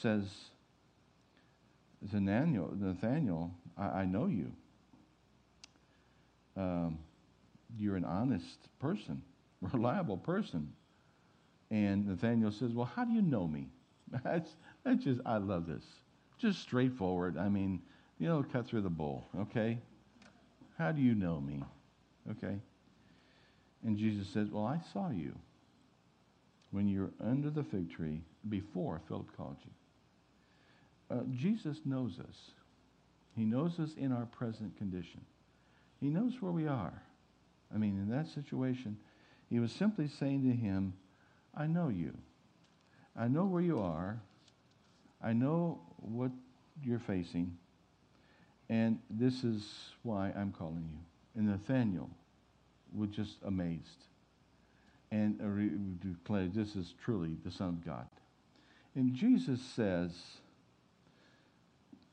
says 0.00 0.24
to 2.10 2.20
Nathaniel, 2.20 2.72
Nathaniel 2.74 3.50
I, 3.76 3.86
I 3.86 4.04
know 4.04 4.26
you. 4.26 4.50
Um, 6.56 6.98
you're 7.76 7.96
an 7.96 8.04
honest 8.04 8.58
person, 8.80 9.22
reliable 9.72 10.16
person. 10.16 10.72
And 11.70 12.06
Nathaniel 12.06 12.50
says, 12.50 12.72
Well, 12.72 12.90
how 12.96 13.04
do 13.04 13.12
you 13.12 13.22
know 13.22 13.46
me? 13.46 13.68
That's, 14.24 14.50
that's 14.84 15.04
just, 15.04 15.20
I 15.26 15.36
love 15.36 15.66
this. 15.66 15.84
Just 16.38 16.62
straightforward. 16.62 17.36
I 17.36 17.50
mean, 17.50 17.82
you 18.18 18.26
know, 18.26 18.42
cut 18.42 18.66
through 18.66 18.80
the 18.80 18.88
bull, 18.88 19.26
okay? 19.38 19.78
How 20.78 20.92
do 20.92 21.02
you 21.02 21.14
know 21.14 21.42
me? 21.42 21.62
Okay? 22.30 22.56
And 23.84 23.96
Jesus 23.96 24.28
says, 24.28 24.48
Well, 24.50 24.66
I 24.66 24.80
saw 24.92 25.10
you 25.10 25.34
when 26.70 26.88
you 26.88 27.00
were 27.00 27.26
under 27.26 27.50
the 27.50 27.64
fig 27.64 27.90
tree 27.90 28.20
before 28.48 29.00
Philip 29.08 29.36
called 29.36 29.56
you. 29.64 31.16
Uh, 31.16 31.22
Jesus 31.34 31.78
knows 31.84 32.18
us. 32.18 32.36
He 33.34 33.44
knows 33.44 33.78
us 33.78 33.90
in 33.96 34.12
our 34.12 34.26
present 34.26 34.76
condition. 34.76 35.20
He 36.00 36.08
knows 36.08 36.34
where 36.40 36.52
we 36.52 36.66
are. 36.66 37.02
I 37.74 37.78
mean, 37.78 37.98
in 37.98 38.10
that 38.10 38.28
situation, 38.28 38.96
he 39.48 39.60
was 39.60 39.72
simply 39.72 40.08
saying 40.08 40.42
to 40.42 40.54
him, 40.54 40.92
I 41.56 41.66
know 41.66 41.88
you. 41.88 42.16
I 43.16 43.28
know 43.28 43.44
where 43.44 43.62
you 43.62 43.80
are. 43.80 44.20
I 45.22 45.32
know 45.32 45.80
what 45.96 46.30
you're 46.84 47.00
facing, 47.00 47.56
and 48.68 48.98
this 49.10 49.42
is 49.42 49.68
why 50.02 50.32
I'm 50.36 50.52
calling 50.52 50.88
you. 50.92 50.98
And 51.40 51.48
Nathaniel 51.50 52.08
was 52.94 53.10
just 53.10 53.36
amazed. 53.44 54.04
and 55.10 55.40
uh, 55.42 55.46
re- 55.46 55.70
declare 56.00 56.48
this 56.48 56.76
is 56.76 56.94
truly 57.02 57.36
the 57.44 57.50
Son 57.50 57.68
of 57.68 57.84
God. 57.84 58.06
And 58.94 59.14
Jesus 59.14 59.60
says, 59.62 60.10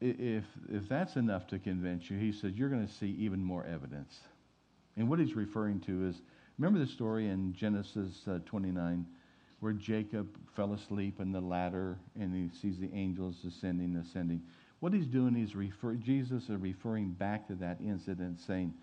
if, 0.02 0.44
if 0.72 0.88
that's 0.88 1.16
enough 1.16 1.48
to 1.48 1.60
convince 1.60 2.10
you, 2.10 2.18
he 2.18 2.32
says, 2.32 2.54
you're 2.56 2.70
going 2.70 2.86
to 2.86 2.94
see 2.94 3.16
even 3.20 3.44
more 3.44 3.66
evidence. 3.66 4.20
And 4.98 5.10
what 5.10 5.20
he's 5.20 5.36
referring 5.36 5.80
to 5.82 6.08
is 6.08 6.22
remember 6.58 6.80
the 6.80 6.92
story 6.92 7.28
in 7.28 7.54
Genesis 7.54 8.22
uh, 8.28 8.40
29 8.46 9.06
where 9.62 9.74
Jacob 9.74 10.28
fell 10.56 10.74
asleep 10.74 11.20
in 11.20 11.32
the 11.32 11.42
ladder 11.42 11.98
and 12.20 12.34
he 12.34 12.56
sees 12.60 12.78
the 12.80 12.90
angels 12.94 13.38
ascending, 13.48 13.96
ascending. 13.96 14.42
What 14.80 14.94
he's 14.94 15.08
doing, 15.08 15.34
he's 15.34 15.56
refer, 15.56 15.96
Jesus 15.96 16.44
is 16.44 16.50
referring 16.62 17.12
back 17.12 17.48
to 17.48 17.56
that 17.56 17.80
incident, 17.82 18.40
saying, 18.40 18.74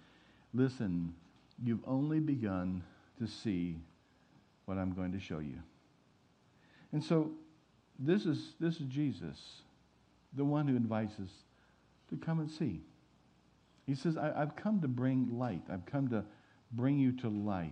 Listen, 0.55 1.15
you've 1.63 1.87
only 1.87 2.21
begun 2.21 2.83
to 3.19 3.27
see 3.27 3.77
what 4.65 4.79
I'm 4.79 4.93
going 4.93 5.13
to 5.13 5.21
show 5.21 5.39
you. 5.39 5.59
And 6.93 7.03
so 7.03 7.31
this 7.99 8.27
is, 8.27 8.55
this 8.61 8.75
is 8.75 8.87
Jesus, 8.87 9.39
the 10.35 10.45
one 10.45 10.67
who 10.67 10.77
invites 10.77 11.15
us 11.15 11.31
to 12.11 12.17
come 12.17 12.41
and 12.41 12.51
see. 12.51 12.81
He 13.87 13.95
says, 13.95 14.17
I, 14.17 14.39
have 14.39 14.57
come 14.57 14.81
to 14.81 14.89
bring 14.89 15.39
light. 15.39 15.63
I've 15.71 15.87
come 15.87 16.09
to 16.09 16.25
bring 16.73 16.99
you 16.99 17.13
to 17.13 17.29
life, 17.29 17.71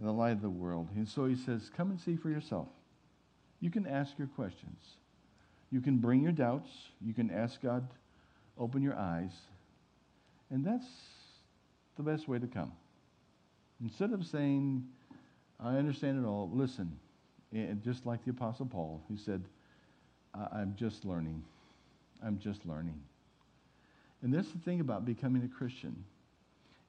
the 0.00 0.12
light 0.12 0.32
of 0.32 0.42
the 0.42 0.50
world. 0.50 0.88
And 0.94 1.08
so 1.08 1.26
he 1.26 1.34
says, 1.34 1.70
Come 1.76 1.90
and 1.90 2.00
see 2.00 2.16
for 2.16 2.30
yourself. 2.30 2.68
You 3.60 3.70
can 3.70 3.86
ask 3.86 4.16
your 4.18 4.28
questions. 4.28 4.78
You 5.70 5.80
can 5.80 5.98
bring 5.98 6.22
your 6.22 6.32
doubts. 6.32 6.70
You 7.04 7.14
can 7.14 7.30
ask 7.30 7.60
God, 7.60 7.88
open 8.58 8.82
your 8.82 8.94
eyes. 8.94 9.32
And 10.50 10.64
that's 10.64 10.86
the 11.96 12.02
best 12.02 12.28
way 12.28 12.38
to 12.38 12.46
come. 12.46 12.72
Instead 13.82 14.12
of 14.12 14.24
saying, 14.24 14.84
I 15.60 15.76
understand 15.76 16.22
it 16.22 16.26
all, 16.26 16.50
listen. 16.52 16.98
And 17.52 17.82
just 17.82 18.06
like 18.06 18.24
the 18.24 18.30
Apostle 18.30 18.66
Paul, 18.66 19.02
he 19.08 19.16
said, 19.16 19.42
I'm 20.34 20.74
just 20.76 21.04
learning. 21.04 21.42
I'm 22.24 22.38
just 22.38 22.66
learning. 22.66 23.00
And 24.22 24.32
that's 24.32 24.50
the 24.50 24.58
thing 24.58 24.80
about 24.80 25.04
becoming 25.04 25.44
a 25.44 25.48
Christian. 25.48 26.04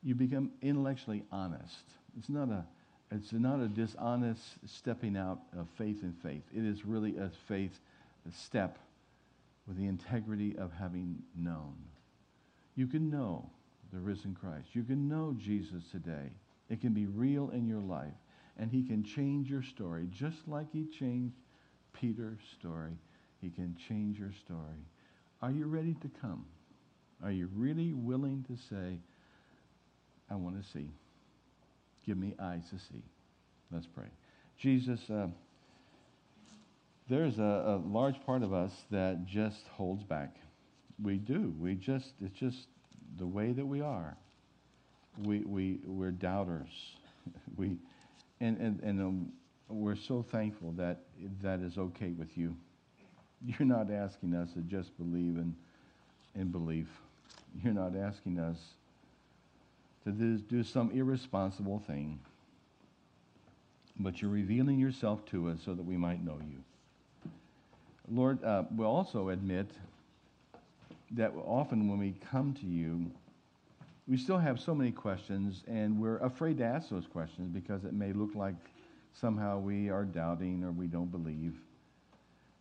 You 0.04 0.15
become 0.15 0.52
intellectually 0.62 1.24
honest. 1.32 1.84
It's 2.18 2.30
not 2.30 2.50
a, 2.50 2.65
it's 3.12 3.34
not 3.34 3.60
a 3.60 3.68
dishonest 3.68 4.41
stepping 4.65 5.18
out 5.18 5.39
of 5.58 5.68
faith 5.78 6.02
in 6.02 6.13
faith. 6.13 6.44
It 6.56 6.63
is 6.63 6.86
really 6.86 7.18
a 7.18 7.30
faith 7.48 7.80
step 8.34 8.80
with 9.68 9.78
the 9.78 9.86
integrity 9.86 10.56
of 10.58 10.72
having 10.72 11.18
known. 11.36 11.76
You 12.76 12.88
can 12.88 13.10
know 13.10 13.50
the 13.93 14.00
risen 14.00 14.36
Christ. 14.39 14.67
You 14.74 14.84
can 14.84 15.08
know 15.08 15.36
Jesus 15.38 15.84
today. 15.91 16.32
It 16.69 16.82
can 16.82 16.93
be 16.93 17.06
real 17.06 17.52
in 17.52 17.67
your 17.67 17.82
life. 17.82 18.13
And 18.58 18.71
he 18.71 18.84
can 18.84 19.04
change 19.04 19.50
your 19.50 19.63
story 19.63 20.08
just 20.12 20.48
like 20.48 20.67
he 20.71 20.86
changed 21.00 21.36
Peter's 21.93 22.39
story. 22.60 22.93
He 23.41 23.50
can 23.50 23.76
change 23.88 24.17
your 24.17 24.32
story. 24.45 24.80
Are 25.41 25.52
you 25.52 25.65
ready 25.65 25.95
to 26.02 26.10
come? 26.21 26.45
Are 27.24 27.32
you 27.32 27.50
really 27.56 27.93
willing 27.93 28.45
to 28.48 28.58
say, 28.69 28.98
I 30.30 30.36
want 30.36 30.62
to 30.62 30.69
see? 30.71 30.89
Give 32.06 32.17
me 32.17 32.34
eyes 32.39 32.63
to 32.71 32.78
see. 32.78 33.04
Let's 33.71 33.88
pray. 33.88 34.08
Jesus, 34.58 35.00
uh, 35.10 35.28
there's 37.10 37.38
a, 37.39 37.41
a 37.41 37.82
large 37.86 38.15
part 38.26 38.41
of 38.41 38.54
us 38.54 38.71
that 38.91 39.26
just 39.26 39.67
holds 39.74 40.04
back. 40.04 40.36
We 41.02 41.17
do. 41.17 41.54
We 41.60 41.76
just, 41.76 42.13
it's 42.21 42.38
just 42.39 42.67
the 43.17 43.25
way 43.25 43.51
that 43.51 43.65
we 43.65 43.82
are. 43.82 44.15
We, 45.23 45.39
we, 45.39 45.80
we're 45.86 46.12
doubters. 46.12 46.69
we, 47.58 47.78
and 48.41 48.58
and, 48.58 48.80
and 48.82 49.01
um, 49.01 49.32
we're 49.69 49.95
so 49.95 50.25
thankful 50.32 50.71
that 50.73 50.99
that 51.41 51.60
is 51.62 51.78
okay 51.78 52.12
with 52.12 52.38
you. 52.38 52.56
You're 53.45 53.67
not 53.67 53.91
asking 53.91 54.36
us 54.36 54.51
to 54.54 54.60
just 54.62 54.97
believe 54.97 55.38
in, 55.38 55.56
in 56.36 56.49
belief. 56.51 56.88
You're 57.63 57.73
not 57.73 57.95
asking 57.95 58.39
us 58.39 58.58
to 60.04 60.12
do, 60.12 60.63
some 60.63 60.91
irresponsible 60.91 61.82
thing. 61.88 62.19
But 63.97 64.21
you're 64.21 64.32
revealing 64.32 64.78
yourself 64.78 65.25
to 65.28 65.49
us 65.49 65.60
so 65.65 65.73
that 65.73 65.84
we 65.84 65.95
might 65.95 66.23
know 66.23 66.38
you. 66.41 67.32
Lord, 68.12 68.43
uh, 68.43 68.63
we 68.75 68.86
also 68.86 69.30
admit 69.30 69.67
that 71.12 71.34
often 71.46 71.88
when 71.88 72.00
we 72.00 72.15
come 72.32 72.54
to 72.54 72.65
you, 72.65 73.12
we 74.08 74.18
still 74.18 74.38
have 74.38 74.60
so 74.60 74.76
many 74.76 74.91
questions, 74.91 75.63
and 75.68 76.00
we're 76.00 76.18
afraid 76.20 76.58
to 76.60 76.63
ask 76.63 76.89
those 76.89 77.08
questions 77.08 77.50
because 77.50 77.86
it 77.86 77.94
may 77.94 78.13
look 78.13 78.36
like 78.36 78.56
somehow 79.13 79.60
we 79.60 79.89
are 79.89 80.04
doubting 80.04 80.63
or 80.63 80.72
we 80.72 80.88
don't 80.88 81.12
believe. 81.12 81.56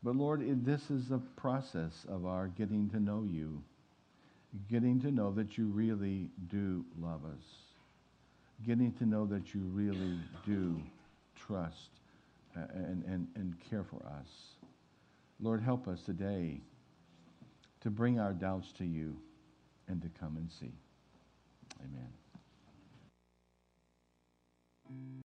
But 0.02 0.16
Lord, 0.16 0.64
this 0.64 0.90
is 0.90 1.10
a 1.10 1.18
process 1.36 2.06
of 2.08 2.26
our 2.26 2.48
getting 2.48 2.88
to 2.90 3.00
know 3.00 3.24
you, 3.26 3.62
getting 4.70 5.00
to 5.00 5.10
know 5.10 5.32
that 5.32 5.58
you 5.58 5.66
really 5.66 6.28
do 6.48 6.84
love 7.00 7.22
us, 7.24 7.44
getting 8.66 8.92
to 8.92 9.06
know 9.06 9.26
that 9.26 9.54
you 9.54 9.60
really 9.72 10.18
do 10.46 10.80
trust 11.34 11.90
uh, 12.56 12.60
and, 12.74 13.04
and, 13.04 13.26
and 13.34 13.56
care 13.68 13.84
for 13.84 14.04
us. 14.06 14.28
Lord, 15.40 15.62
help 15.62 15.88
us 15.88 16.02
today 16.02 16.60
to 17.84 17.90
bring 17.90 18.18
our 18.18 18.32
doubts 18.32 18.72
to 18.72 18.84
you 18.84 19.14
and 19.88 20.00
to 20.00 20.08
come 20.18 20.38
and 20.38 20.50
see. 20.50 20.72
Amen. 21.80 22.08